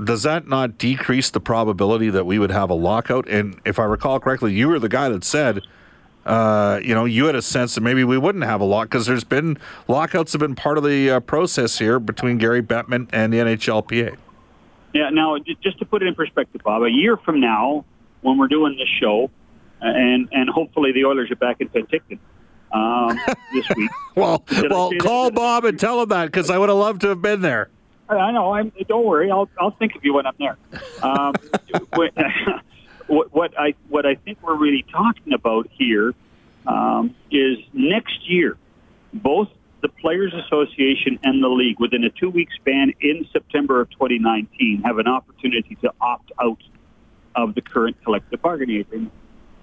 does 0.03 0.23
that 0.23 0.49
not 0.49 0.79
decrease 0.79 1.31
the 1.31 1.41
probability 1.41 2.11
that 2.11 2.25
we 2.25 2.39
would 2.39 2.51
have 2.51 2.71
a 2.71 2.75
lockout? 2.75 3.29
And 3.29 3.61
if 3.65 3.79
I 3.79 3.85
recall 3.85 4.21
correctly, 4.21 4.53
you 4.53 4.69
were 4.69 4.79
the 4.79 4.89
guy 4.89 5.09
that 5.09 5.25
said 5.25 5.63
uh, 6.27 6.81
you 6.83 6.95
know, 6.95 7.07
you 7.07 7.25
had 7.25 7.35
a 7.35 7.43
sense 7.43 7.75
that 7.75 7.81
maybe 7.81 8.05
we 8.05 8.19
wouldn't 8.19 8.45
have 8.45 8.61
a 8.61 8.65
lock 8.65 8.89
because 8.89 9.07
there's 9.07 9.25
been 9.25 9.59
lockouts 9.89 10.33
have 10.33 10.41
been 10.41 10.55
part 10.55 10.77
of 10.77 10.85
the 10.85 11.11
uh, 11.11 11.21
process 11.21 11.79
here 11.79 11.99
between 11.99 12.39
Gary 12.39 12.63
Bettman 12.63 13.09
and 13.13 13.33
the 13.33 13.39
NHLPA. 13.39 14.17
Yeah. 14.93 15.11
Now, 15.11 15.39
just 15.63 15.79
to 15.79 15.85
put 15.85 16.03
it 16.03 16.07
in 16.07 16.15
perspective, 16.15 16.61
Bob, 16.63 16.83
a 16.83 16.91
year 16.91 17.17
from 17.17 17.41
now, 17.41 17.85
when 18.21 18.37
we're 18.37 18.49
doing 18.49 18.77
this 18.77 18.89
show, 19.01 19.31
and 19.81 20.29
and 20.33 20.51
hopefully 20.51 20.93
the 20.93 21.05
Oilers 21.05 21.31
are 21.31 21.37
back 21.37 21.61
in 21.61 21.69
Penticton 21.69 22.19
um, 22.73 23.19
this 23.53 23.69
week. 23.77 23.91
well, 24.15 24.45
well, 24.69 24.93
call 25.01 25.31
Bob 25.31 25.65
and 25.65 25.79
tell 25.79 26.03
him 26.03 26.09
that 26.11 26.27
because 26.27 26.51
I 26.51 26.59
would 26.59 26.69
have 26.69 26.79
loved 26.79 27.01
to 27.03 27.09
have 27.09 27.23
been 27.23 27.41
there. 27.41 27.71
I 28.09 28.33
know. 28.33 28.53
I'm, 28.53 28.73
don't 28.89 29.07
worry. 29.07 29.31
I'll 29.31 29.49
I'll 29.59 29.71
think 29.71 29.95
of 29.95 30.05
you 30.05 30.15
when 30.15 30.27
I'm 30.27 30.35
there. 30.39 30.57
Um, 31.03 31.35
what, 33.07 33.33
what 33.33 33.59
I 33.59 33.75
what 33.89 34.07
I 34.07 34.17
think 34.17 34.39
we're 34.43 34.57
really 34.57 34.85
talking 34.91 35.33
about 35.33 35.69
here 35.71 36.15
um, 36.67 37.15
is 37.31 37.59
next 37.73 38.29
year, 38.29 38.57
both 39.15 39.49
the 39.81 39.89
Players 39.89 40.35
Association 40.35 41.19
and 41.23 41.43
the 41.43 41.49
league, 41.49 41.81
within 41.81 42.05
a 42.05 42.11
two-week 42.11 42.49
span 42.53 42.93
in 43.01 43.27
September 43.33 43.81
of 43.81 43.91
2019, 43.91 44.83
have 44.85 44.99
an 44.99 45.09
opportunity 45.09 45.75
to 45.77 45.93
opt 46.01 46.31
out 46.41 46.63
of 47.35 47.55
the 47.55 47.63
current 47.63 47.97
collective 48.05 48.43
bargaining 48.43 48.81
agreement, 48.81 49.13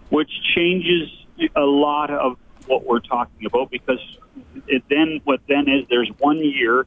which 0.09 0.29
changes 0.55 1.09
a 1.55 1.61
lot 1.61 2.09
of 2.11 2.37
what 2.65 2.85
we're 2.85 2.99
talking 2.99 3.45
about 3.45 3.71
because 3.71 3.99
it 4.67 4.83
then 4.89 5.21
what 5.23 5.39
then 5.47 5.67
is 5.67 5.85
there's 5.89 6.09
one 6.19 6.37
year 6.37 6.85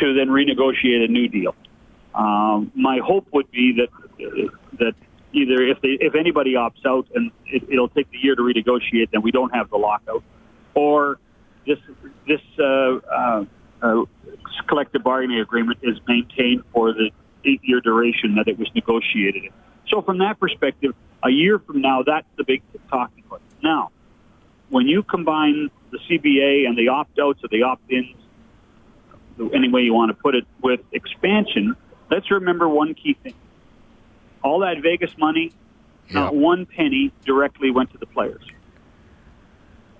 to 0.00 0.14
then 0.14 0.28
renegotiate 0.28 1.04
a 1.04 1.08
new 1.08 1.28
deal. 1.28 1.54
Um, 2.14 2.72
my 2.74 2.98
hope 3.04 3.28
would 3.32 3.50
be 3.50 3.78
that 3.78 3.88
that 4.78 4.94
either 5.32 5.62
if 5.62 5.80
they 5.80 5.96
if 6.00 6.14
anybody 6.14 6.54
opts 6.54 6.84
out 6.86 7.06
and 7.14 7.30
it, 7.46 7.62
it'll 7.70 7.88
take 7.88 8.10
the 8.10 8.18
year 8.18 8.34
to 8.34 8.42
renegotiate, 8.42 9.10
then 9.12 9.22
we 9.22 9.30
don't 9.30 9.54
have 9.54 9.70
the 9.70 9.76
lockout, 9.76 10.22
or 10.74 11.18
this 11.66 11.78
this 12.26 12.40
uh, 12.58 12.64
uh, 12.64 13.44
uh, 13.82 14.04
collective 14.66 15.02
bargaining 15.02 15.40
agreement 15.40 15.78
is 15.82 15.98
maintained 16.06 16.64
for 16.72 16.92
the 16.92 17.10
eight-year 17.44 17.80
duration 17.80 18.34
that 18.34 18.48
it 18.48 18.58
was 18.58 18.68
negotiated. 18.74 19.52
So 19.90 20.02
from 20.02 20.18
that 20.18 20.38
perspective, 20.38 20.94
a 21.22 21.30
year 21.30 21.58
from 21.58 21.80
now, 21.80 22.02
that's 22.02 22.26
the 22.36 22.44
big 22.44 22.62
talking 22.90 23.22
point. 23.24 23.42
Now, 23.62 23.90
when 24.68 24.86
you 24.86 25.02
combine 25.02 25.70
the 25.90 25.98
CBA 25.98 26.66
and 26.66 26.76
the 26.76 26.88
opt-outs 26.88 27.42
or 27.42 27.48
the 27.48 27.62
opt-ins, 27.62 28.14
any 29.54 29.68
way 29.68 29.82
you 29.82 29.94
want 29.94 30.10
to 30.10 30.14
put 30.14 30.34
it, 30.34 30.46
with 30.62 30.80
expansion, 30.92 31.76
let's 32.10 32.30
remember 32.30 32.68
one 32.68 32.94
key 32.94 33.14
thing 33.14 33.34
all 34.42 34.60
that 34.60 34.80
Vegas 34.82 35.16
money, 35.18 35.52
yeah. 36.08 36.14
not 36.14 36.34
one 36.34 36.66
penny 36.66 37.12
directly 37.24 37.70
went 37.70 37.90
to 37.92 37.98
the 37.98 38.06
players. 38.06 38.42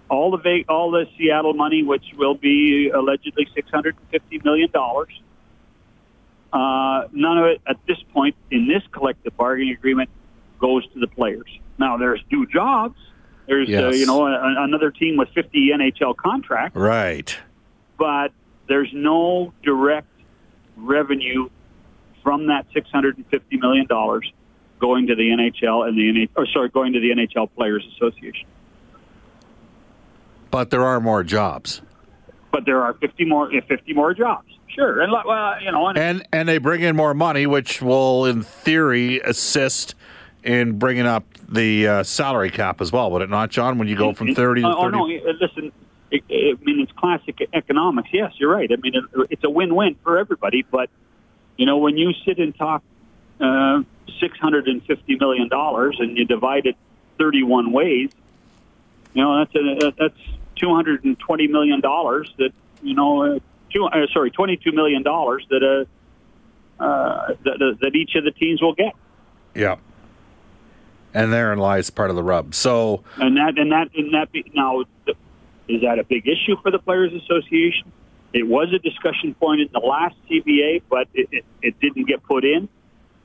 All 0.08 0.30
the 0.30 0.64
all 0.68 0.90
the 0.90 1.06
Seattle 1.18 1.52
money, 1.52 1.82
which 1.82 2.04
will 2.16 2.34
be 2.34 2.88
allegedly 2.88 3.46
six 3.54 3.70
hundred 3.70 3.96
and 3.96 4.08
fifty 4.08 4.40
million 4.42 4.70
dollars, 4.70 5.10
uh, 6.52 7.08
none 7.12 7.38
of 7.38 7.44
it 7.46 7.60
at 7.66 7.76
this 7.86 7.98
point 8.12 8.34
in 8.50 8.68
this 8.68 8.82
collective 8.92 9.36
bargaining 9.36 9.74
agreement 9.74 10.10
goes 10.60 10.86
to 10.92 11.00
the 11.00 11.06
players. 11.06 11.48
Now 11.78 11.96
there's 11.96 12.22
new 12.30 12.46
jobs. 12.46 12.96
There's 13.46 13.68
uh, 13.68 13.72
yes. 13.72 13.82
uh, 13.82 13.96
you 13.96 14.06
know 14.06 14.26
a, 14.26 14.64
another 14.64 14.90
team 14.90 15.16
with 15.16 15.28
50 15.34 15.70
NHL 15.74 16.16
contracts. 16.16 16.76
Right. 16.76 17.36
But 17.98 18.32
there's 18.68 18.90
no 18.92 19.52
direct 19.62 20.08
revenue 20.76 21.48
from 22.22 22.46
that 22.48 22.66
$650 22.74 23.24
million 23.60 23.86
going 24.78 25.06
to 25.06 25.14
the 25.14 25.30
NHL 25.30 25.88
and 25.88 25.96
the 25.96 26.02
NHL, 26.02 26.28
or 26.36 26.46
sorry, 26.46 26.68
going 26.68 26.92
to 26.92 27.00
the 27.00 27.10
NHL 27.10 27.48
Players 27.56 27.84
Association. 27.96 28.46
But 30.50 30.70
there 30.70 30.84
are 30.84 31.00
more 31.00 31.24
jobs. 31.24 31.82
But 32.52 32.64
there 32.64 32.82
are 32.82 32.94
50 32.94 33.24
more, 33.24 33.50
50 33.50 33.92
more 33.92 34.14
jobs. 34.14 34.57
Sure, 34.68 35.00
and 35.00 35.12
well, 35.12 35.60
you 35.62 35.72
know, 35.72 35.88
and, 35.88 35.98
and 35.98 36.28
and 36.32 36.48
they 36.48 36.58
bring 36.58 36.82
in 36.82 36.94
more 36.94 37.14
money, 37.14 37.46
which 37.46 37.82
will, 37.82 38.26
in 38.26 38.42
theory, 38.42 39.20
assist 39.20 39.94
in 40.44 40.78
bringing 40.78 41.06
up 41.06 41.24
the 41.48 41.88
uh, 41.88 42.02
salary 42.02 42.50
cap 42.50 42.80
as 42.80 42.92
well. 42.92 43.10
Would 43.10 43.22
it 43.22 43.30
not, 43.30 43.50
John? 43.50 43.78
When 43.78 43.88
you 43.88 43.96
go 43.96 44.12
from 44.12 44.34
30 44.34 44.62
to 44.62 44.68
30? 44.68 44.78
Oh 44.78 44.88
no, 44.88 45.04
listen. 45.04 45.72
It, 46.10 46.22
it, 46.28 46.58
I 46.60 46.64
mean, 46.64 46.80
it's 46.80 46.92
classic 46.92 47.38
economics. 47.52 48.08
Yes, 48.12 48.32
you're 48.38 48.50
right. 48.50 48.70
I 48.72 48.76
mean, 48.76 48.94
it, 48.94 49.04
it's 49.30 49.44
a 49.44 49.50
win-win 49.50 49.96
for 50.02 50.18
everybody. 50.18 50.62
But 50.62 50.90
you 51.58 51.66
know, 51.66 51.78
when 51.78 51.96
you 51.96 52.12
sit 52.24 52.38
and 52.38 52.56
talk 52.56 52.82
uh, 53.40 53.82
$650 54.20 55.20
million 55.20 55.48
and 55.52 56.16
you 56.16 56.24
divide 56.24 56.66
it 56.66 56.76
31 57.18 57.72
ways, 57.72 58.10
you 59.12 59.22
know, 59.22 59.38
that's, 59.38 59.54
a, 59.54 59.92
that's 59.98 60.18
$220 60.56 61.50
million 61.50 61.80
that, 61.80 62.52
you 62.82 62.94
know, 62.94 63.22
uh, 63.22 63.38
two, 63.70 63.84
uh, 63.84 64.06
sorry, 64.12 64.30
$22 64.30 64.72
million 64.74 65.02
that, 65.02 65.86
uh, 66.80 66.82
uh, 66.82 67.34
that, 67.44 67.78
that 67.80 67.94
each 67.94 68.14
of 68.14 68.24
the 68.24 68.30
teams 68.30 68.62
will 68.62 68.74
get. 68.74 68.94
Yeah. 69.54 69.76
And 71.14 71.32
therein 71.32 71.58
lies 71.58 71.90
part 71.90 72.10
of 72.10 72.16
the 72.16 72.22
rub. 72.22 72.54
So, 72.54 73.02
and 73.16 73.36
that, 73.36 73.58
and 73.58 73.72
that, 73.72 73.88
and 73.96 74.14
that, 74.14 74.30
be, 74.30 74.50
now, 74.54 74.84
is 75.68 75.82
that 75.82 75.98
a 75.98 76.04
big 76.04 76.26
issue 76.26 76.56
for 76.62 76.70
the 76.70 76.78
Players 76.78 77.12
Association? 77.14 77.92
It 78.32 78.46
was 78.46 78.72
a 78.72 78.78
discussion 78.78 79.34
point 79.34 79.62
in 79.62 79.68
the 79.72 79.80
last 79.80 80.16
CBA, 80.30 80.82
but 80.88 81.08
it, 81.14 81.28
it, 81.32 81.44
it 81.62 81.80
didn't 81.80 82.06
get 82.06 82.22
put 82.22 82.44
in. 82.44 82.68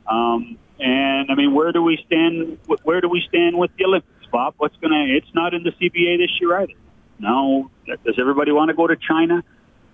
Um, 0.07 0.57
and 0.79 1.29
I 1.29 1.35
mean, 1.35 1.53
where 1.53 1.71
do 1.71 1.81
we 1.81 2.01
stand? 2.05 2.57
Where 2.83 3.01
do 3.01 3.09
we 3.09 3.21
stand 3.27 3.57
with 3.57 3.71
the 3.77 3.85
Olympics, 3.85 4.25
Bob? 4.31 4.55
What's 4.57 4.75
gonna? 4.77 5.05
It's 5.07 5.33
not 5.33 5.53
in 5.53 5.63
the 5.63 5.71
CBA 5.71 6.17
this 6.17 6.31
year 6.41 6.57
either. 6.59 6.73
Now, 7.19 7.69
does 7.85 8.15
everybody 8.17 8.51
want 8.51 8.69
to 8.69 8.73
go 8.73 8.87
to 8.87 8.95
China? 8.95 9.43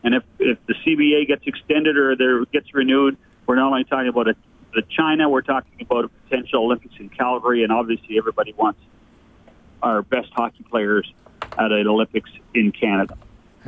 And 0.03 0.15
if 0.15 0.24
if 0.39 0.58
the 0.68 0.75
CBA 0.86 1.27
gets 1.27 1.44
extended 1.46 1.98
or 1.98 2.15
there 2.15 2.46
gets 2.46 2.74
renewed, 2.74 3.18
we're 3.48 3.56
not 3.56 3.72
only 3.72 3.84
talking 3.84 4.08
about 4.08 4.27
a, 4.29 4.36
the 4.74 4.84
China, 4.89 5.29
we're 5.29 5.41
talking 5.41 5.74
about 5.82 6.06
a 6.06 6.10
potential 6.24 6.63
Olympics 6.63 6.96
in 7.00 7.10
Calgary, 7.10 7.63
and 7.63 7.72
obviously 7.72 8.18
everybody 8.18 8.53
wants 8.58 8.79
our 9.82 10.01
best 10.03 10.29
hockey 10.36 10.65
players 10.70 11.12
at 11.58 11.72
an 11.72 11.88
Olympics 11.88 12.29
in 12.53 12.72
Canada. 12.72 13.15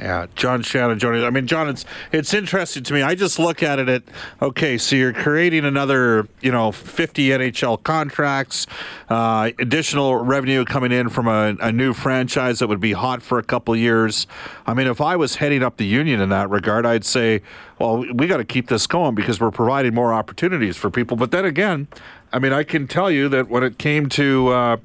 Yeah, 0.01 0.25
John 0.33 0.63
Shannon 0.63 0.97
joining. 0.97 1.23
I 1.23 1.29
mean, 1.29 1.45
John, 1.45 1.69
it's 1.69 1.85
it's 2.11 2.33
interesting 2.33 2.81
to 2.83 2.93
me. 2.93 3.03
I 3.03 3.13
just 3.13 3.37
look 3.37 3.61
at 3.61 3.77
it 3.77 3.87
at 3.87 4.01
okay, 4.41 4.79
so 4.79 4.95
you're 4.95 5.13
creating 5.13 5.63
another, 5.63 6.27
you 6.41 6.51
know, 6.51 6.71
50 6.71 7.29
NHL 7.29 7.83
contracts, 7.83 8.65
uh, 9.09 9.51
additional 9.59 10.15
revenue 10.15 10.65
coming 10.65 10.91
in 10.91 11.09
from 11.09 11.27
a, 11.27 11.55
a, 11.61 11.71
new 11.71 11.93
franchise 11.93 12.57
that 12.59 12.67
would 12.67 12.79
be 12.79 12.93
hot 12.93 13.21
for 13.21 13.37
a 13.37 13.43
couple 13.43 13.75
years. 13.75 14.25
I 14.65 14.73
mean, 14.73 14.87
if 14.87 15.01
I 15.01 15.15
was 15.15 15.35
heading 15.35 15.61
up 15.61 15.77
the 15.77 15.85
union 15.85 16.19
in 16.19 16.29
that 16.29 16.49
regard, 16.49 16.87
I'd 16.87 17.05
say, 17.05 17.43
well, 17.77 18.03
we 18.15 18.25
got 18.25 18.37
to 18.37 18.43
keep 18.43 18.69
this 18.69 18.87
going 18.87 19.13
because 19.13 19.39
we're 19.39 19.51
providing 19.51 19.93
more 19.93 20.13
opportunities 20.13 20.77
for 20.77 20.89
people. 20.89 21.15
But 21.15 21.29
then 21.29 21.45
again, 21.45 21.87
I 22.33 22.39
mean, 22.39 22.53
I 22.53 22.63
can 22.63 22.87
tell 22.87 23.11
you 23.11 23.29
that 23.29 23.49
when 23.49 23.63
it 23.63 23.77
came 23.77 24.09
to 24.09 24.47
uh, 24.47 24.77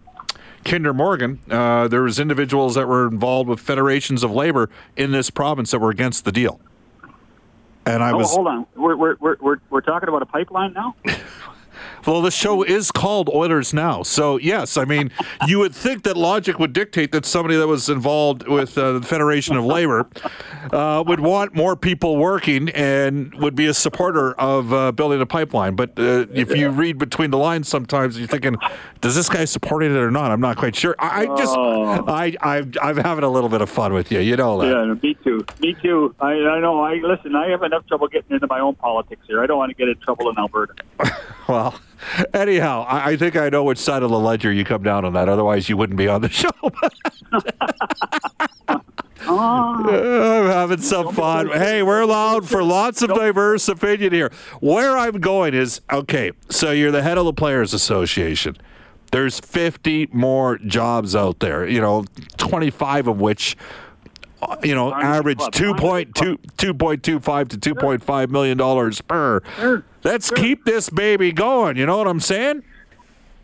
Kinder 0.67 0.93
Morgan, 0.93 1.39
uh, 1.49 1.87
there 1.89 2.03
was 2.03 2.19
individuals 2.19 2.75
that 2.75 2.89
were 2.89 3.07
involved 3.07 3.49
with 3.49 3.61
federations 3.61 4.25
of 4.25 4.33
labor 4.33 4.69
in 4.97 5.13
this 5.13 5.31
province 5.31 5.71
that 5.71 5.79
were 5.79 5.91
against 5.91 6.25
the 6.25 6.33
deal. 6.33 6.61
And 7.87 8.03
I 8.03 8.11
oh, 8.11 8.17
was. 8.19 8.31
Hold 8.31 8.49
on, 8.49 8.67
we're 8.75 8.97
we're 8.97 9.37
we're 9.41 9.59
we're 9.71 9.81
talking 9.81 10.09
about 10.09 10.23
a 10.23 10.27
pipeline 10.27 10.73
now. 10.73 10.97
Well, 12.07 12.23
the 12.23 12.31
show 12.31 12.63
is 12.63 12.93
called 12.93 13.29
Oilers 13.29 13.75
Now. 13.75 14.03
So, 14.03 14.37
yes, 14.39 14.77
I 14.77 14.85
mean, 14.85 15.11
you 15.47 15.59
would 15.59 15.75
think 15.75 16.05
that 16.05 16.17
logic 16.17 16.59
would 16.59 16.73
dictate 16.73 17.13
that 17.13 17.27
somebody 17.27 17.57
that 17.57 17.67
was 17.67 17.89
involved 17.89 18.47
with 18.47 18.79
uh, 18.79 18.93
the 18.93 19.03
Federation 19.03 19.57
of 19.57 19.65
Labor 19.65 20.09
uh, 20.73 21.03
would 21.07 21.21
want 21.21 21.55
more 21.55 21.75
people 21.75 22.17
working 22.17 22.69
and 22.71 23.35
would 23.35 23.57
be 23.57 23.67
a 23.67 23.75
supporter 23.75 24.33
of 24.35 24.73
uh, 24.73 24.93
building 24.93 25.21
a 25.21 25.27
pipeline. 25.27 25.75
But 25.75 25.99
uh, 25.99 26.27
if 26.33 26.55
you 26.55 26.71
read 26.71 26.99
between 26.99 27.31
the 27.31 27.39
lines 27.39 27.69
sometimes, 27.69 28.19
you're 28.19 28.29
thinking, 28.29 28.57
does 29.01 29.17
this 29.17 29.29
guy 29.29 29.45
support 29.45 29.83
it 29.83 29.93
or 29.93 30.11
not? 30.11 30.31
I'm 30.31 30.41
not 30.41 30.57
quite 30.57 30.77
sure. 30.77 30.95
I, 30.99 31.23
I 31.23 31.37
just, 31.37 31.57
oh. 31.57 32.05
I, 32.07 32.37
I, 32.41 32.65
I'm 32.83 32.97
having 32.99 33.25
a 33.25 33.31
little 33.31 33.49
bit 33.49 33.63
of 33.63 33.71
fun 33.71 33.93
with 33.93 34.13
you. 34.13 34.21
You 34.21 34.37
know 34.37 34.61
that. 34.61 34.69
Yeah, 34.69 34.95
me 34.95 35.15
too. 35.25 35.45
Me 35.61 35.75
too. 35.83 36.15
I, 36.21 36.33
I 36.33 36.61
know. 36.61 36.81
I 36.81 36.95
Listen, 36.95 37.37
I 37.37 37.49
have 37.51 37.63
enough 37.63 37.87
trouble 37.87 38.09
getting 38.09 38.33
into 38.35 38.47
my 38.47 38.61
own 38.61 38.75
politics 38.77 39.23
here. 39.27 39.43
I 39.43 39.47
don't 39.47 39.59
want 39.59 39.71
to 39.71 39.77
get 39.77 39.89
in 39.89 39.97
trouble 39.99 40.31
in 40.31 40.39
Alberta. 40.39 40.75
well, 41.49 41.79
Anyhow, 42.35 42.85
I, 42.89 43.11
I, 43.11 43.17
think 43.17 43.37
I 43.37 43.49
know 43.49 43.65
which 43.65 43.79
side 43.79 44.03
of 44.03 44.11
the 44.11 44.19
ledger 44.19 44.53
you 44.53 44.65
come 44.65 44.83
down 44.83 45.05
on 45.05 45.13
that. 45.15 45.29
Otherwise, 45.29 45.69
you 45.69 45.77
wouldn't 45.77 45.99
be 45.99 46.09
on 46.09 46.23
the 46.23 46.29
show. 46.31 46.51
Oh. 49.29 49.83
I'm 49.89 50.47
having 50.47 50.81
some 50.81 51.13
fun. 51.13 51.49
Hey, 51.49 51.83
we're 51.83 52.01
allowed 52.01 52.49
for 52.49 52.63
lots 52.63 53.03
of 53.03 53.11
diverse 53.11 53.69
opinion 53.69 54.13
here. 54.13 54.31
Where 54.61 54.97
I'm 54.97 55.21
going 55.21 55.55
is 55.55 55.81
okay. 55.93 56.33
So 56.49 56.71
you're 56.71 56.93
the 56.93 57.03
head 57.03 57.19
of 57.19 57.25
the 57.25 57.33
Players 57.33 57.75
Association. 57.75 58.57
There's 59.13 59.41
50 59.41 60.09
more 60.13 60.59
jobs 60.59 61.17
out 61.17 61.41
there. 61.41 61.67
You 61.67 61.81
know, 61.81 62.05
25 62.37 63.09
of 63.09 63.21
which 63.21 63.57
you 64.63 64.75
know, 64.75 64.93
average 64.93 65.39
2.2, 65.39 66.13
2.25 66.13 67.49
to 67.49 67.75
2.5 67.75 68.29
million 68.31 68.59
dollars 68.59 69.01
per. 69.01 69.41
Sure. 69.59 69.85
Let's 70.07 70.29
Sure. 70.29 70.37
keep 70.37 70.65
this 70.65 70.89
baby 70.89 71.33
going. 71.33 71.77
You 71.77 71.85
know 71.85 71.99
what 71.99 72.07
I'm 72.07 72.21
saying? 72.21 72.63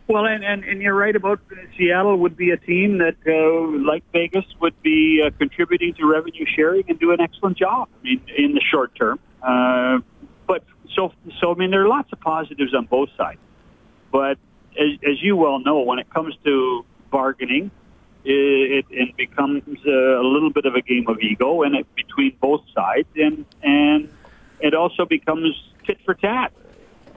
Well, 0.07 0.25
and, 0.25 0.45
and, 0.45 0.63
and 0.63 0.81
you're 0.81 0.93
right 0.95 1.13
about 1.13 1.41
Seattle 1.77 2.15
would 2.19 2.37
be 2.37 2.51
a 2.51 2.57
team 2.57 2.99
that, 2.99 3.17
uh, 3.27 3.85
like 3.85 4.01
Vegas, 4.13 4.45
would 4.61 4.81
be 4.81 5.21
uh, 5.21 5.31
contributing 5.37 5.93
to 5.95 6.05
revenue 6.05 6.45
sharing 6.45 6.85
and 6.87 6.97
do 6.97 7.11
an 7.11 7.19
excellent 7.19 7.57
job. 7.57 7.89
I 7.99 8.03
mean, 8.03 8.21
in 8.37 8.53
the 8.53 8.61
short 8.61 8.95
term. 8.95 9.19
Uh, 9.41 9.99
but 10.47 10.63
so, 10.95 11.11
so 11.41 11.53
I 11.53 11.55
mean, 11.55 11.71
there 11.71 11.83
are 11.83 11.87
lots 11.89 12.13
of 12.13 12.21
positives 12.21 12.73
on 12.73 12.85
both 12.85 13.09
sides. 13.17 13.41
But 14.09 14.37
as, 14.79 14.91
as 15.05 15.21
you 15.21 15.35
well 15.35 15.59
know, 15.59 15.81
when 15.81 15.99
it 15.99 16.09
comes 16.11 16.33
to 16.45 16.85
bargaining, 17.11 17.71
it, 18.23 18.85
it 18.89 19.17
becomes 19.17 19.63
a, 19.85 19.89
a 19.89 20.23
little 20.23 20.49
bit 20.49 20.65
of 20.65 20.75
a 20.75 20.81
game 20.81 21.09
of 21.09 21.19
ego, 21.19 21.63
and 21.63 21.75
it 21.75 21.93
between 21.93 22.37
both 22.39 22.63
sides, 22.73 23.09
and 23.17 23.45
and 23.61 24.07
it 24.61 24.73
also 24.73 25.03
becomes 25.03 25.53
for 26.05 26.13
tat. 26.13 26.51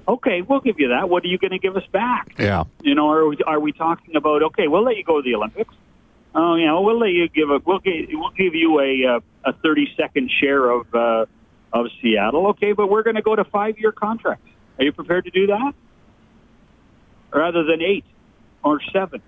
Okay, 0.09 0.40
we'll 0.43 0.61
give 0.61 0.78
you 0.78 0.88
that. 0.88 1.09
What 1.09 1.25
are 1.25 1.26
you 1.26 1.38
going 1.38 1.50
to 1.50 1.59
give 1.59 1.76
us 1.76 1.87
back? 1.90 2.35
Yeah. 2.38 2.64
You 2.81 2.95
know, 2.95 3.11
are 3.11 3.26
we, 3.26 3.38
are 3.45 3.59
we 3.59 3.73
talking 3.73 4.14
about 4.14 4.43
okay? 4.45 4.69
We'll 4.69 4.85
let 4.85 4.97
you 4.97 5.05
go 5.05 5.21
to 5.21 5.23
the 5.23 5.35
Olympics. 5.35 5.75
Oh, 6.35 6.55
you 6.55 6.66
know, 6.66 6.83
we'll 6.83 6.99
let 6.99 7.11
you 7.11 7.28
give 7.28 7.50
a 7.50 7.61
we'll 7.64 7.81
give, 7.81 8.09
we'll 8.12 8.31
give 8.31 8.55
you 8.55 8.81
a 8.81 9.16
uh, 9.16 9.21
a 9.45 9.52
thirty 9.55 9.88
second 9.97 10.31
share 10.31 10.69
of 10.69 10.95
uh, 10.95 11.26
of 11.73 11.87
Seattle. 12.00 12.49
Okay, 12.49 12.73
but 12.73 12.88
we're 12.88 13.02
going 13.02 13.16
to 13.16 13.23
go 13.23 13.35
to 13.35 13.45
five 13.45 13.78
year 13.78 13.90
contracts. 13.90 14.49
Are 14.78 14.85
you 14.85 14.93
prepared 14.93 15.25
to 15.25 15.31
do 15.31 15.47
that, 15.49 15.73
rather 17.33 17.64
than 17.64 17.81
eight 17.83 18.05
or 18.62 18.81
seven? 18.93 19.23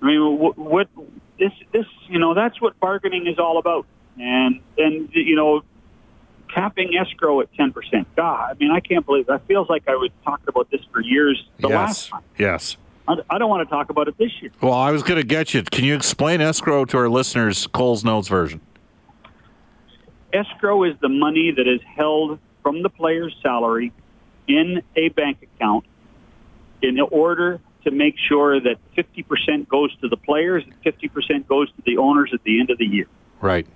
I 0.00 0.06
mean, 0.06 0.38
what, 0.38 0.56
what 0.56 0.88
this 1.38 1.52
this 1.72 1.86
you 2.08 2.18
know 2.18 2.34
that's 2.34 2.60
what 2.60 2.78
bargaining 2.80 3.26
is 3.26 3.38
all 3.38 3.58
about, 3.58 3.86
and 4.18 4.60
and 4.78 5.08
you 5.12 5.36
know 5.36 5.62
capping 6.52 6.96
escrow 6.96 7.40
at 7.40 7.52
10%. 7.54 8.06
God, 8.16 8.50
I 8.50 8.54
mean, 8.54 8.70
I 8.70 8.80
can't 8.80 9.04
believe 9.04 9.26
that. 9.26 9.46
feels 9.46 9.68
like 9.68 9.88
I 9.88 9.94
was 9.94 10.10
talking 10.24 10.46
about 10.48 10.70
this 10.70 10.80
for 10.92 11.00
years 11.00 11.46
the 11.58 11.68
last 11.68 12.04
yes. 12.04 12.08
time. 12.08 12.22
Yes. 12.38 12.76
I, 13.06 13.16
I 13.30 13.38
don't 13.38 13.48
want 13.48 13.68
to 13.68 13.70
talk 13.74 13.90
about 13.90 14.08
it 14.08 14.18
this 14.18 14.30
year. 14.40 14.50
Well, 14.60 14.74
I 14.74 14.90
was 14.90 15.02
going 15.02 15.20
to 15.20 15.26
get 15.26 15.54
you. 15.54 15.62
Can 15.62 15.84
you 15.84 15.94
explain 15.94 16.40
escrow 16.40 16.84
to 16.86 16.98
our 16.98 17.08
listeners, 17.08 17.66
Cole's 17.68 18.04
Notes 18.04 18.28
version? 18.28 18.60
Escrow 20.32 20.84
is 20.84 20.94
the 21.00 21.08
money 21.08 21.52
that 21.56 21.66
is 21.66 21.80
held 21.82 22.38
from 22.62 22.82
the 22.82 22.90
player's 22.90 23.34
salary 23.42 23.92
in 24.46 24.82
a 24.96 25.08
bank 25.10 25.42
account 25.42 25.84
in 26.82 27.00
order 27.00 27.60
to 27.84 27.90
make 27.90 28.16
sure 28.18 28.60
that 28.60 28.76
50% 28.96 29.68
goes 29.68 29.94
to 30.00 30.08
the 30.08 30.16
players 30.16 30.64
and 30.64 30.74
50% 30.82 31.46
goes 31.46 31.68
to 31.70 31.82
the 31.84 31.96
owners 31.96 32.30
at 32.34 32.42
the 32.44 32.60
end 32.60 32.70
of 32.70 32.78
the 32.78 32.84
year. 32.84 33.06
Right. 33.40 33.66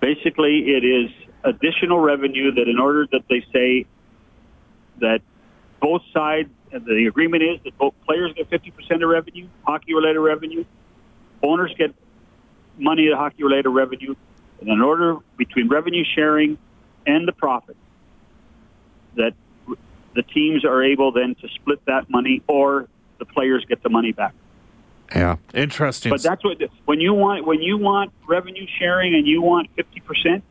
Basically, 0.00 0.70
it 0.70 0.84
is 0.84 1.10
additional 1.44 1.98
revenue 1.98 2.52
that 2.52 2.68
in 2.68 2.78
order 2.78 3.06
that 3.12 3.22
they 3.28 3.44
say 3.52 3.86
that 5.00 5.20
both 5.80 6.02
sides, 6.12 6.50
and 6.72 6.84
the 6.84 7.06
agreement 7.06 7.42
is 7.42 7.58
that 7.64 7.76
both 7.78 7.94
players 8.06 8.32
get 8.34 8.50
50% 8.50 9.02
of 9.02 9.08
revenue, 9.08 9.48
hockey-related 9.62 10.20
revenue, 10.20 10.64
owners 11.42 11.74
get 11.76 11.94
money 12.78 13.08
of 13.08 13.18
hockey-related 13.18 13.68
revenue, 13.68 14.14
and 14.60 14.68
in 14.68 14.80
order 14.80 15.16
between 15.36 15.68
revenue 15.68 16.04
sharing 16.04 16.58
and 17.06 17.26
the 17.26 17.32
profit, 17.32 17.76
that 19.16 19.32
the 20.14 20.22
teams 20.22 20.64
are 20.64 20.82
able 20.82 21.12
then 21.12 21.34
to 21.36 21.48
split 21.48 21.84
that 21.86 22.10
money 22.10 22.42
or 22.46 22.88
the 23.18 23.24
players 23.24 23.64
get 23.68 23.82
the 23.82 23.88
money 23.88 24.12
back. 24.12 24.34
Yeah. 25.14 25.36
Interesting. 25.54 26.10
But 26.10 26.22
that's 26.22 26.44
what 26.44 26.58
when 26.84 27.00
you 27.00 27.14
want 27.14 27.44
when 27.44 27.60
you 27.62 27.78
want 27.78 28.12
revenue 28.28 28.66
sharing 28.78 29.14
and 29.14 29.26
you 29.26 29.42
want 29.42 29.68
fifty 29.74 30.00
percent, 30.00 30.44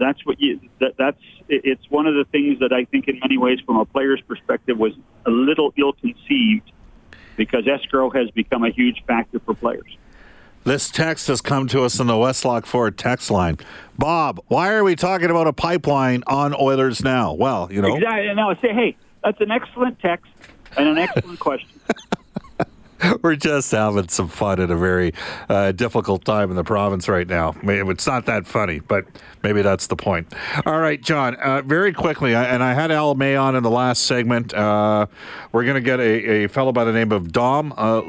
that's 0.00 0.24
what 0.26 0.40
you 0.40 0.60
that, 0.80 0.96
that's 0.98 1.20
it's 1.48 1.88
one 1.90 2.06
of 2.06 2.14
the 2.14 2.24
things 2.24 2.60
that 2.60 2.72
I 2.72 2.84
think 2.84 3.08
in 3.08 3.18
many 3.20 3.38
ways 3.38 3.60
from 3.64 3.76
a 3.76 3.84
player's 3.84 4.20
perspective 4.22 4.78
was 4.78 4.92
a 5.26 5.30
little 5.30 5.72
ill 5.76 5.92
conceived 5.92 6.70
because 7.36 7.66
escrow 7.68 8.10
has 8.10 8.30
become 8.30 8.64
a 8.64 8.70
huge 8.70 9.02
factor 9.06 9.38
for 9.40 9.54
players. 9.54 9.96
This 10.64 10.90
text 10.90 11.28
has 11.28 11.40
come 11.40 11.68
to 11.68 11.82
us 11.84 11.98
on 12.00 12.06
the 12.06 12.14
Westlock 12.14 12.66
Ford 12.66 12.98
text 12.98 13.30
line. 13.30 13.56
Bob, 13.96 14.40
why 14.48 14.72
are 14.72 14.84
we 14.84 14.94
talking 14.94 15.30
about 15.30 15.46
a 15.46 15.52
pipeline 15.52 16.22
on 16.26 16.54
Oilers 16.54 17.02
now? 17.02 17.32
Well, 17.32 17.68
you 17.72 17.80
know, 17.80 17.96
Exactly. 17.96 18.34
Now 18.34 18.54
say, 18.56 18.74
hey, 18.74 18.96
that's 19.24 19.40
an 19.40 19.50
excellent 19.50 19.98
text 20.00 20.30
and 20.76 20.88
an 20.88 20.98
excellent 20.98 21.38
question. 21.40 21.80
we're 23.22 23.36
just 23.36 23.70
having 23.70 24.08
some 24.08 24.28
fun 24.28 24.60
at 24.60 24.70
a 24.70 24.76
very 24.76 25.14
uh, 25.48 25.72
difficult 25.72 26.24
time 26.24 26.50
in 26.50 26.56
the 26.56 26.64
province 26.64 27.08
right 27.08 27.26
now. 27.26 27.54
It's 27.62 28.06
not 28.06 28.26
that 28.26 28.46
funny, 28.46 28.80
but 28.80 29.06
maybe 29.42 29.62
that's 29.62 29.86
the 29.86 29.96
point. 29.96 30.32
All 30.66 30.78
right, 30.78 31.00
John, 31.00 31.34
uh, 31.36 31.62
very 31.62 31.92
quickly, 31.92 32.34
I- 32.34 32.44
and 32.44 32.62
I 32.62 32.74
had 32.74 32.90
Al 32.90 33.14
May 33.14 33.36
on 33.36 33.56
in 33.56 33.62
the 33.62 33.70
last 33.70 34.02
segment. 34.06 34.52
Uh, 34.52 35.06
we're 35.52 35.64
going 35.64 35.74
to 35.76 35.80
get 35.80 36.00
a, 36.00 36.44
a 36.44 36.48
fellow 36.48 36.72
by 36.72 36.84
the 36.84 36.92
name 36.92 37.12
of 37.12 37.32
Dom 37.32 37.72
uh, 37.76 38.02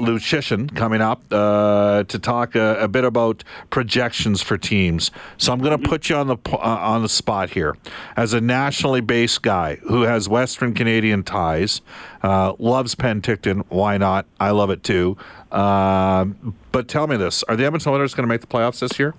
coming 0.75 1.01
up 1.01 1.21
uh, 1.31 2.03
to 2.03 2.19
talk 2.19 2.55
a, 2.55 2.79
a 2.81 2.87
bit 2.87 3.03
about 3.03 3.43
projections 3.69 4.41
for 4.41 4.57
teams. 4.57 5.11
So 5.37 5.51
I'm 5.53 5.59
going 5.59 5.79
to 5.79 5.89
put 5.89 6.09
you 6.09 6.15
on 6.15 6.27
the 6.27 6.37
uh, 6.51 6.57
on 6.57 7.01
the 7.01 7.09
spot 7.09 7.49
here 7.51 7.75
as 8.15 8.33
a 8.33 8.41
nationally 8.41 9.01
based 9.01 9.41
guy 9.41 9.75
who 9.87 10.03
has 10.03 10.27
Western 10.29 10.73
Canadian 10.73 11.23
ties, 11.23 11.81
uh, 12.23 12.53
loves 12.59 12.95
Penticton. 12.95 13.65
Why 13.69 13.97
not? 13.97 14.25
I 14.39 14.51
love 14.51 14.69
it 14.69 14.83
too. 14.83 15.17
But 15.51 16.87
tell 16.87 17.07
me 17.07 17.17
this: 17.17 17.43
Are 17.43 17.55
the 17.55 17.65
Edmonton 17.65 17.91
Oilers 17.93 18.13
going 18.13 18.23
to 18.23 18.29
make 18.31 18.41
the 18.41 18.47
playoffs 18.47 18.79
this 18.79 18.97
year? 18.99 19.13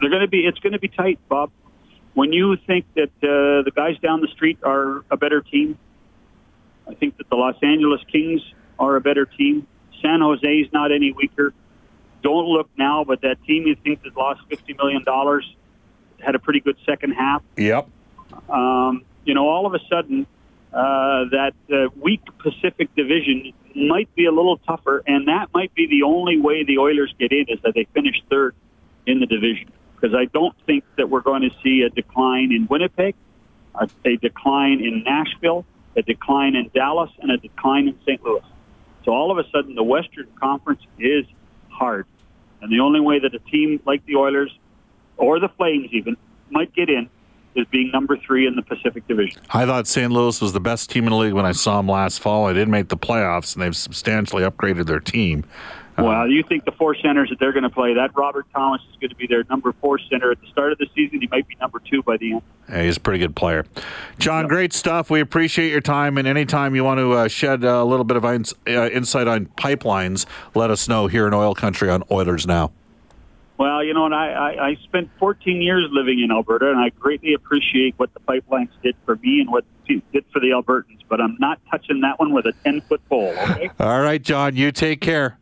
They're 0.00 0.10
going 0.10 0.22
to 0.22 0.28
be. 0.28 0.46
It's 0.46 0.58
going 0.58 0.72
to 0.72 0.78
be 0.78 0.88
tight, 0.88 1.18
Bob. 1.28 1.50
When 2.14 2.32
you 2.32 2.56
think 2.66 2.86
that 2.94 3.10
uh, 3.22 3.62
the 3.62 3.72
guys 3.74 3.98
down 3.98 4.20
the 4.20 4.28
street 4.28 4.58
are 4.62 5.04
a 5.10 5.16
better 5.16 5.40
team, 5.40 5.78
I 6.88 6.94
think 6.94 7.18
that 7.18 7.28
the 7.28 7.36
Los 7.36 7.56
Angeles 7.62 8.00
Kings 8.10 8.40
are 8.78 8.96
a 8.96 9.00
better 9.00 9.26
team. 9.26 9.66
San 10.02 10.20
Jose's 10.20 10.72
not 10.72 10.90
any 10.90 11.12
weaker. 11.12 11.52
Don't 12.22 12.46
look 12.46 12.68
now, 12.76 13.04
but 13.04 13.20
that 13.22 13.42
team 13.44 13.66
you 13.66 13.76
think 13.76 14.02
that 14.02 14.16
lost 14.16 14.40
fifty 14.48 14.74
million 14.74 15.04
dollars 15.04 15.54
had 16.18 16.34
a 16.34 16.38
pretty 16.38 16.60
good 16.60 16.76
second 16.84 17.12
half. 17.12 17.42
Yep. 17.56 17.88
Um, 18.48 19.04
you 19.24 19.34
know, 19.34 19.48
all 19.48 19.66
of 19.66 19.74
a 19.74 19.78
sudden, 19.88 20.26
uh, 20.72 21.24
that 21.30 21.52
uh, 21.72 21.88
weak 21.96 22.22
Pacific 22.38 22.94
Division 22.94 23.52
might 23.74 24.12
be 24.14 24.26
a 24.26 24.32
little 24.32 24.58
tougher, 24.58 25.02
and 25.06 25.28
that 25.28 25.48
might 25.54 25.74
be 25.74 25.86
the 25.86 26.02
only 26.02 26.38
way 26.40 26.64
the 26.64 26.78
Oilers 26.78 27.14
get 27.18 27.32
in 27.32 27.46
is 27.48 27.60
that 27.62 27.74
they 27.74 27.86
finish 27.94 28.16
third 28.28 28.54
in 29.06 29.20
the 29.20 29.26
division. 29.26 29.70
Because 30.00 30.16
I 30.16 30.26
don't 30.26 30.54
think 30.66 30.84
that 30.96 31.10
we're 31.10 31.20
going 31.20 31.42
to 31.42 31.50
see 31.62 31.82
a 31.82 31.90
decline 31.90 32.52
in 32.52 32.66
Winnipeg, 32.68 33.14
a, 33.74 33.88
a 34.04 34.16
decline 34.16 34.80
in 34.80 35.02
Nashville, 35.04 35.66
a 35.96 36.02
decline 36.02 36.56
in 36.56 36.70
Dallas, 36.74 37.10
and 37.20 37.30
a 37.30 37.36
decline 37.36 37.88
in 37.88 37.98
St. 38.02 38.22
Louis. 38.24 38.42
So 39.04 39.12
all 39.12 39.30
of 39.30 39.38
a 39.38 39.48
sudden, 39.50 39.74
the 39.74 39.82
Western 39.82 40.28
Conference 40.40 40.82
is 40.98 41.26
hard, 41.68 42.06
and 42.60 42.72
the 42.72 42.80
only 42.80 43.00
way 43.00 43.18
that 43.18 43.34
a 43.34 43.38
team 43.50 43.80
like 43.86 44.04
the 44.06 44.16
Oilers 44.16 44.56
or 45.16 45.38
the 45.38 45.48
Flames 45.48 45.88
even 45.92 46.16
might 46.50 46.74
get 46.74 46.88
in 46.88 47.08
is 47.54 47.66
being 47.70 47.90
number 47.90 48.16
three 48.16 48.46
in 48.46 48.54
the 48.54 48.62
Pacific 48.62 49.06
Division. 49.08 49.40
I 49.50 49.66
thought 49.66 49.86
St. 49.86 50.10
Louis 50.10 50.40
was 50.40 50.52
the 50.52 50.60
best 50.60 50.90
team 50.90 51.04
in 51.04 51.10
the 51.10 51.16
league 51.16 51.32
when 51.32 51.46
I 51.46 51.52
saw 51.52 51.78
them 51.78 51.88
last 51.88 52.20
fall. 52.20 52.46
I 52.46 52.52
didn't 52.52 52.70
make 52.70 52.88
the 52.88 52.96
playoffs, 52.96 53.54
and 53.54 53.62
they've 53.62 53.76
substantially 53.76 54.42
upgraded 54.42 54.86
their 54.86 55.00
team. 55.00 55.44
Well, 56.04 56.28
you 56.28 56.42
think 56.42 56.64
the 56.64 56.72
four 56.72 56.94
centers 56.94 57.30
that 57.30 57.38
they're 57.38 57.52
going 57.52 57.64
to 57.64 57.70
play, 57.70 57.94
that 57.94 58.16
Robert 58.16 58.46
Thomas 58.52 58.80
is 58.90 58.96
going 59.00 59.10
to 59.10 59.16
be 59.16 59.26
their 59.26 59.44
number 59.50 59.72
four 59.80 59.98
center 59.98 60.30
at 60.30 60.40
the 60.40 60.46
start 60.48 60.72
of 60.72 60.78
the 60.78 60.86
season. 60.94 61.20
He 61.20 61.28
might 61.28 61.46
be 61.46 61.56
number 61.60 61.80
two 61.80 62.02
by 62.02 62.16
the 62.16 62.32
end. 62.32 62.42
Hey, 62.68 62.86
he's 62.86 62.96
a 62.96 63.00
pretty 63.00 63.18
good 63.18 63.34
player. 63.34 63.64
John, 64.18 64.46
great 64.46 64.72
stuff. 64.72 65.10
We 65.10 65.20
appreciate 65.20 65.70
your 65.70 65.80
time. 65.80 66.18
And 66.18 66.28
anytime 66.28 66.74
you 66.74 66.84
want 66.84 66.98
to 66.98 67.12
uh, 67.12 67.28
shed 67.28 67.64
a 67.64 67.84
little 67.84 68.04
bit 68.04 68.16
of 68.16 68.24
ins- 68.24 68.54
uh, 68.66 68.88
insight 68.90 69.28
on 69.28 69.46
pipelines, 69.46 70.26
let 70.54 70.70
us 70.70 70.88
know 70.88 71.06
here 71.06 71.26
in 71.26 71.34
Oil 71.34 71.54
Country 71.54 71.90
on 71.90 72.02
Oilers 72.10 72.46
Now. 72.46 72.72
Well, 73.60 73.84
you 73.84 73.92
know, 73.92 74.06
and 74.06 74.14
I, 74.14 74.28
I, 74.28 74.66
I 74.68 74.74
spent 74.84 75.10
14 75.18 75.60
years 75.60 75.86
living 75.92 76.20
in 76.20 76.30
Alberta, 76.30 76.70
and 76.70 76.78
I 76.78 76.88
greatly 76.98 77.34
appreciate 77.34 77.92
what 77.98 78.08
the 78.14 78.20
pipelines 78.20 78.70
did 78.82 78.96
for 79.04 79.16
me 79.16 79.40
and 79.40 79.50
what 79.50 79.66
it 79.86 80.02
did 80.12 80.24
for 80.32 80.40
the 80.40 80.46
Albertans. 80.46 81.00
But 81.10 81.20
I'm 81.20 81.36
not 81.38 81.60
touching 81.70 82.00
that 82.00 82.18
one 82.18 82.32
with 82.32 82.46
a 82.46 82.54
10 82.64 82.80
foot 82.80 83.06
pole. 83.10 83.34
Okay. 83.36 83.70
All 83.80 84.00
right, 84.00 84.22
John, 84.22 84.56
you 84.56 84.72
take 84.72 85.02
care. 85.02 85.39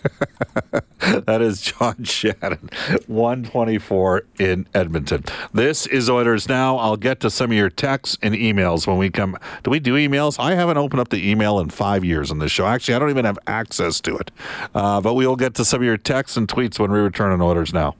that 0.98 1.40
is 1.40 1.60
John 1.60 2.02
Shannon, 2.04 2.70
124 3.06 4.22
in 4.38 4.66
Edmonton. 4.74 5.24
This 5.52 5.86
is 5.86 6.08
Oilers 6.08 6.48
Now. 6.48 6.76
I'll 6.76 6.96
get 6.96 7.20
to 7.20 7.30
some 7.30 7.50
of 7.50 7.56
your 7.56 7.70
texts 7.70 8.18
and 8.22 8.34
emails 8.34 8.86
when 8.86 8.98
we 8.98 9.10
come. 9.10 9.38
Do 9.62 9.70
we 9.70 9.80
do 9.80 9.94
emails? 9.94 10.36
I 10.38 10.54
haven't 10.54 10.78
opened 10.78 11.00
up 11.00 11.08
the 11.08 11.28
email 11.28 11.60
in 11.60 11.70
five 11.70 12.04
years 12.04 12.30
on 12.30 12.38
this 12.38 12.52
show. 12.52 12.66
Actually, 12.66 12.94
I 12.94 12.98
don't 12.98 13.10
even 13.10 13.24
have 13.24 13.38
access 13.46 14.00
to 14.02 14.16
it. 14.16 14.30
Uh, 14.74 15.00
but 15.00 15.14
we 15.14 15.26
will 15.26 15.36
get 15.36 15.54
to 15.54 15.64
some 15.64 15.80
of 15.80 15.84
your 15.84 15.96
texts 15.96 16.36
and 16.36 16.48
tweets 16.48 16.78
when 16.78 16.90
we 16.90 16.98
return 16.98 17.32
on 17.32 17.40
Oilers 17.40 17.72
Now. 17.72 17.94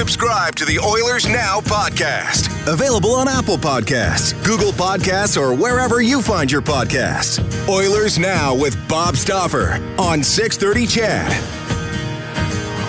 Subscribe 0.00 0.54
to 0.54 0.64
the 0.64 0.78
Oilers 0.78 1.28
Now 1.28 1.60
podcast. 1.60 2.48
Available 2.66 3.12
on 3.12 3.28
Apple 3.28 3.58
Podcasts, 3.58 4.32
Google 4.42 4.72
Podcasts, 4.72 5.38
or 5.38 5.54
wherever 5.54 6.00
you 6.00 6.22
find 6.22 6.50
your 6.50 6.62
podcasts. 6.62 7.38
Oilers 7.68 8.18
Now 8.18 8.54
with 8.54 8.74
Bob 8.88 9.14
Stauffer 9.14 9.72
on 9.98 10.22
630 10.22 10.86
CHED. 10.86 11.30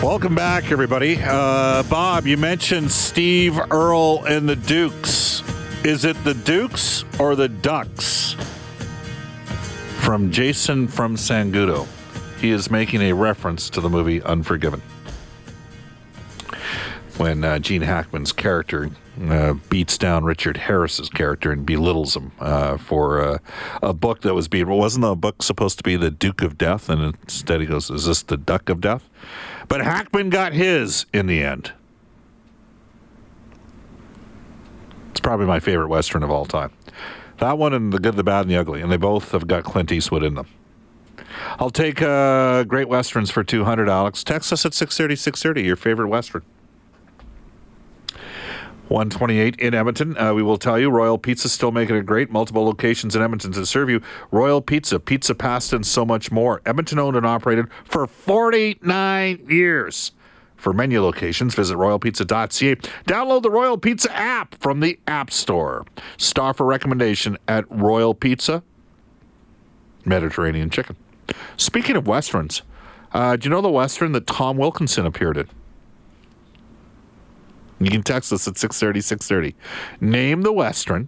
Welcome 0.02 0.36
back, 0.36 0.72
everybody. 0.72 1.20
Uh, 1.22 1.84
Bob, 1.84 2.26
you 2.28 2.38
mentioned 2.38 2.90
Steve 2.90 3.60
Earle 3.70 4.24
and 4.24 4.48
the 4.48 4.56
Dukes. 4.56 5.44
Is 5.84 6.06
it 6.06 6.16
the 6.24 6.34
Dukes 6.34 7.04
or 7.20 7.36
the 7.36 7.50
Ducks? 7.50 8.38
From 10.00 10.32
Jason 10.32 10.88
from 10.88 11.18
Sangudo. 11.18 11.90
He 12.40 12.52
is 12.52 12.72
making 12.72 13.02
a 13.02 13.12
reference 13.12 13.70
to 13.72 13.82
the 13.82 13.90
movie 13.90 14.22
Unforgiven 14.24 14.82
when 17.22 17.44
uh, 17.44 17.60
Gene 17.60 17.84
Hackman's 17.84 18.32
character 18.32 18.90
uh, 19.30 19.54
beats 19.70 19.96
down 19.96 20.24
Richard 20.24 20.58
Harris's 20.58 21.08
character 21.08 21.52
and 21.52 21.64
belittles 21.64 22.16
him 22.16 22.32
uh, 22.40 22.78
for 22.78 23.22
uh, 23.22 23.38
a 23.84 23.94
book 23.94 24.22
that 24.22 24.34
was 24.34 24.48
being. 24.48 24.68
Wasn't 24.68 25.04
the 25.04 25.16
book 25.16 25.44
supposed 25.44 25.78
to 25.78 25.84
be 25.84 25.96
the 25.96 26.10
Duke 26.10 26.42
of 26.42 26.58
Death? 26.58 26.90
And 26.90 27.16
instead 27.22 27.62
he 27.62 27.68
goes, 27.68 27.92
"Is 27.92 28.08
this 28.08 28.24
the 28.24 28.38
Duck 28.38 28.70
of 28.70 28.82
Death?" 28.82 29.08
But 29.68 29.82
Hackman 29.82 30.32
got 30.32 30.54
his 30.54 31.06
in 31.14 31.28
the 31.28 31.44
end. 31.44 31.72
It's 35.12 35.20
probably 35.20 35.46
my 35.46 35.60
favorite 35.60 35.90
western 35.90 36.24
of 36.24 36.32
all 36.32 36.46
time. 36.46 36.72
That 37.38 37.60
one 37.60 37.74
and 37.74 37.94
the 37.94 38.00
Good, 38.00 38.16
the 38.16 38.24
Bad, 38.24 38.42
and 38.42 38.50
the 38.50 38.58
Ugly, 38.58 38.82
and 38.82 38.92
they 38.92 38.98
both 38.98 39.32
have 39.32 39.46
got 39.46 39.64
Clint 39.64 39.92
Eastwood 39.92 40.24
in 40.24 40.34
them. 40.34 40.48
I'll 41.60 41.70
take 41.70 42.02
uh, 42.02 42.64
Great 42.64 42.90
Westerns 42.90 43.30
for 43.30 43.44
200, 43.44 43.88
Alex. 43.90 44.24
Text 44.24 44.52
us 44.52 44.66
at 44.66 44.74
630, 44.74 45.16
630, 45.16 45.68
your 45.68 45.76
favorite 45.76 46.08
Western. 46.08 46.44
128 48.92 49.56
in 49.60 49.74
Edmonton. 49.74 50.18
Uh, 50.18 50.34
we 50.34 50.44
will 50.44 50.58
tell 50.58 50.78
you 50.78 50.90
Royal 50.90 51.18
Pizza 51.18 51.48
still 51.48 51.72
making 51.72 51.96
it 51.96 52.06
great. 52.06 52.30
Multiple 52.30 52.66
locations 52.66 53.16
in 53.16 53.22
Edmonton 53.22 53.54
to 53.54 53.66
serve 53.66 53.90
you. 53.90 54.02
Royal 54.32 54.62
Pizza, 54.62 55.00
pizza, 55.00 55.34
pasta, 55.34 55.78
and 55.78 55.86
so 55.86 56.06
much 56.06 56.32
more. 56.32 56.62
Edmonton 56.66 57.00
owned 57.00 57.16
and 57.16 57.26
operated 57.26 57.68
for 57.86 58.06
49 58.06 59.46
years. 59.50 60.12
For 60.58 60.74
menu 60.74 61.02
locations, 61.02 61.56
visit 61.56 61.76
royalpizza.ca. 61.76 62.76
Download 63.08 63.42
the 63.42 63.50
Royal 63.50 63.78
Pizza 63.78 64.16
app 64.16 64.54
from 64.56 64.82
the 64.82 65.00
App 65.08 65.32
Store. 65.32 65.86
Star 66.18 66.54
for 66.54 66.66
recommendation 66.68 67.38
at 67.48 67.66
Royal 67.72 68.14
Pizza, 68.14 68.62
Mediterranean 70.06 70.70
Chicken. 70.70 70.96
Speaking 71.58 71.96
of 71.96 72.06
westerns, 72.08 72.62
uh, 73.14 73.38
do 73.38 73.48
you 73.48 73.50
know 73.50 73.62
the 73.62 73.72
western 73.72 74.12
that 74.12 74.28
Tom 74.28 74.58
Wilkinson 74.58 75.06
appeared 75.06 75.38
in? 75.38 75.50
You 77.82 77.90
can 77.90 78.04
text 78.04 78.32
us 78.32 78.48
at 78.48 78.58
630, 78.58 79.02
630. 79.02 79.56
Name 80.00 80.44
the 80.44 80.54
Western 80.54 81.08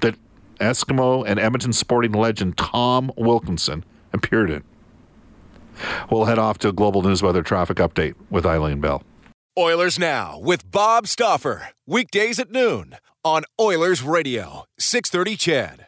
that 0.00 0.16
Eskimo 0.58 1.24
and 1.26 1.38
Edmonton 1.38 1.72
sporting 1.72 2.12
legend 2.12 2.58
Tom 2.58 3.12
Wilkinson 3.16 3.84
appeared 4.12 4.50
in. 4.50 4.64
We'll 6.10 6.24
head 6.24 6.38
off 6.38 6.58
to 6.58 6.68
a 6.68 6.72
global 6.72 7.02
news 7.02 7.22
weather 7.22 7.42
traffic 7.42 7.78
update 7.78 8.14
with 8.28 8.44
Eileen 8.44 8.80
Bell. 8.80 9.02
Oilers 9.56 9.98
Now 9.98 10.38
with 10.38 10.68
Bob 10.70 11.06
Stauffer. 11.06 11.68
Weekdays 11.86 12.38
at 12.38 12.50
noon 12.50 12.96
on 13.24 13.44
Oilers 13.60 14.02
Radio, 14.02 14.64
630 14.78 15.36
CHED. 15.36 15.86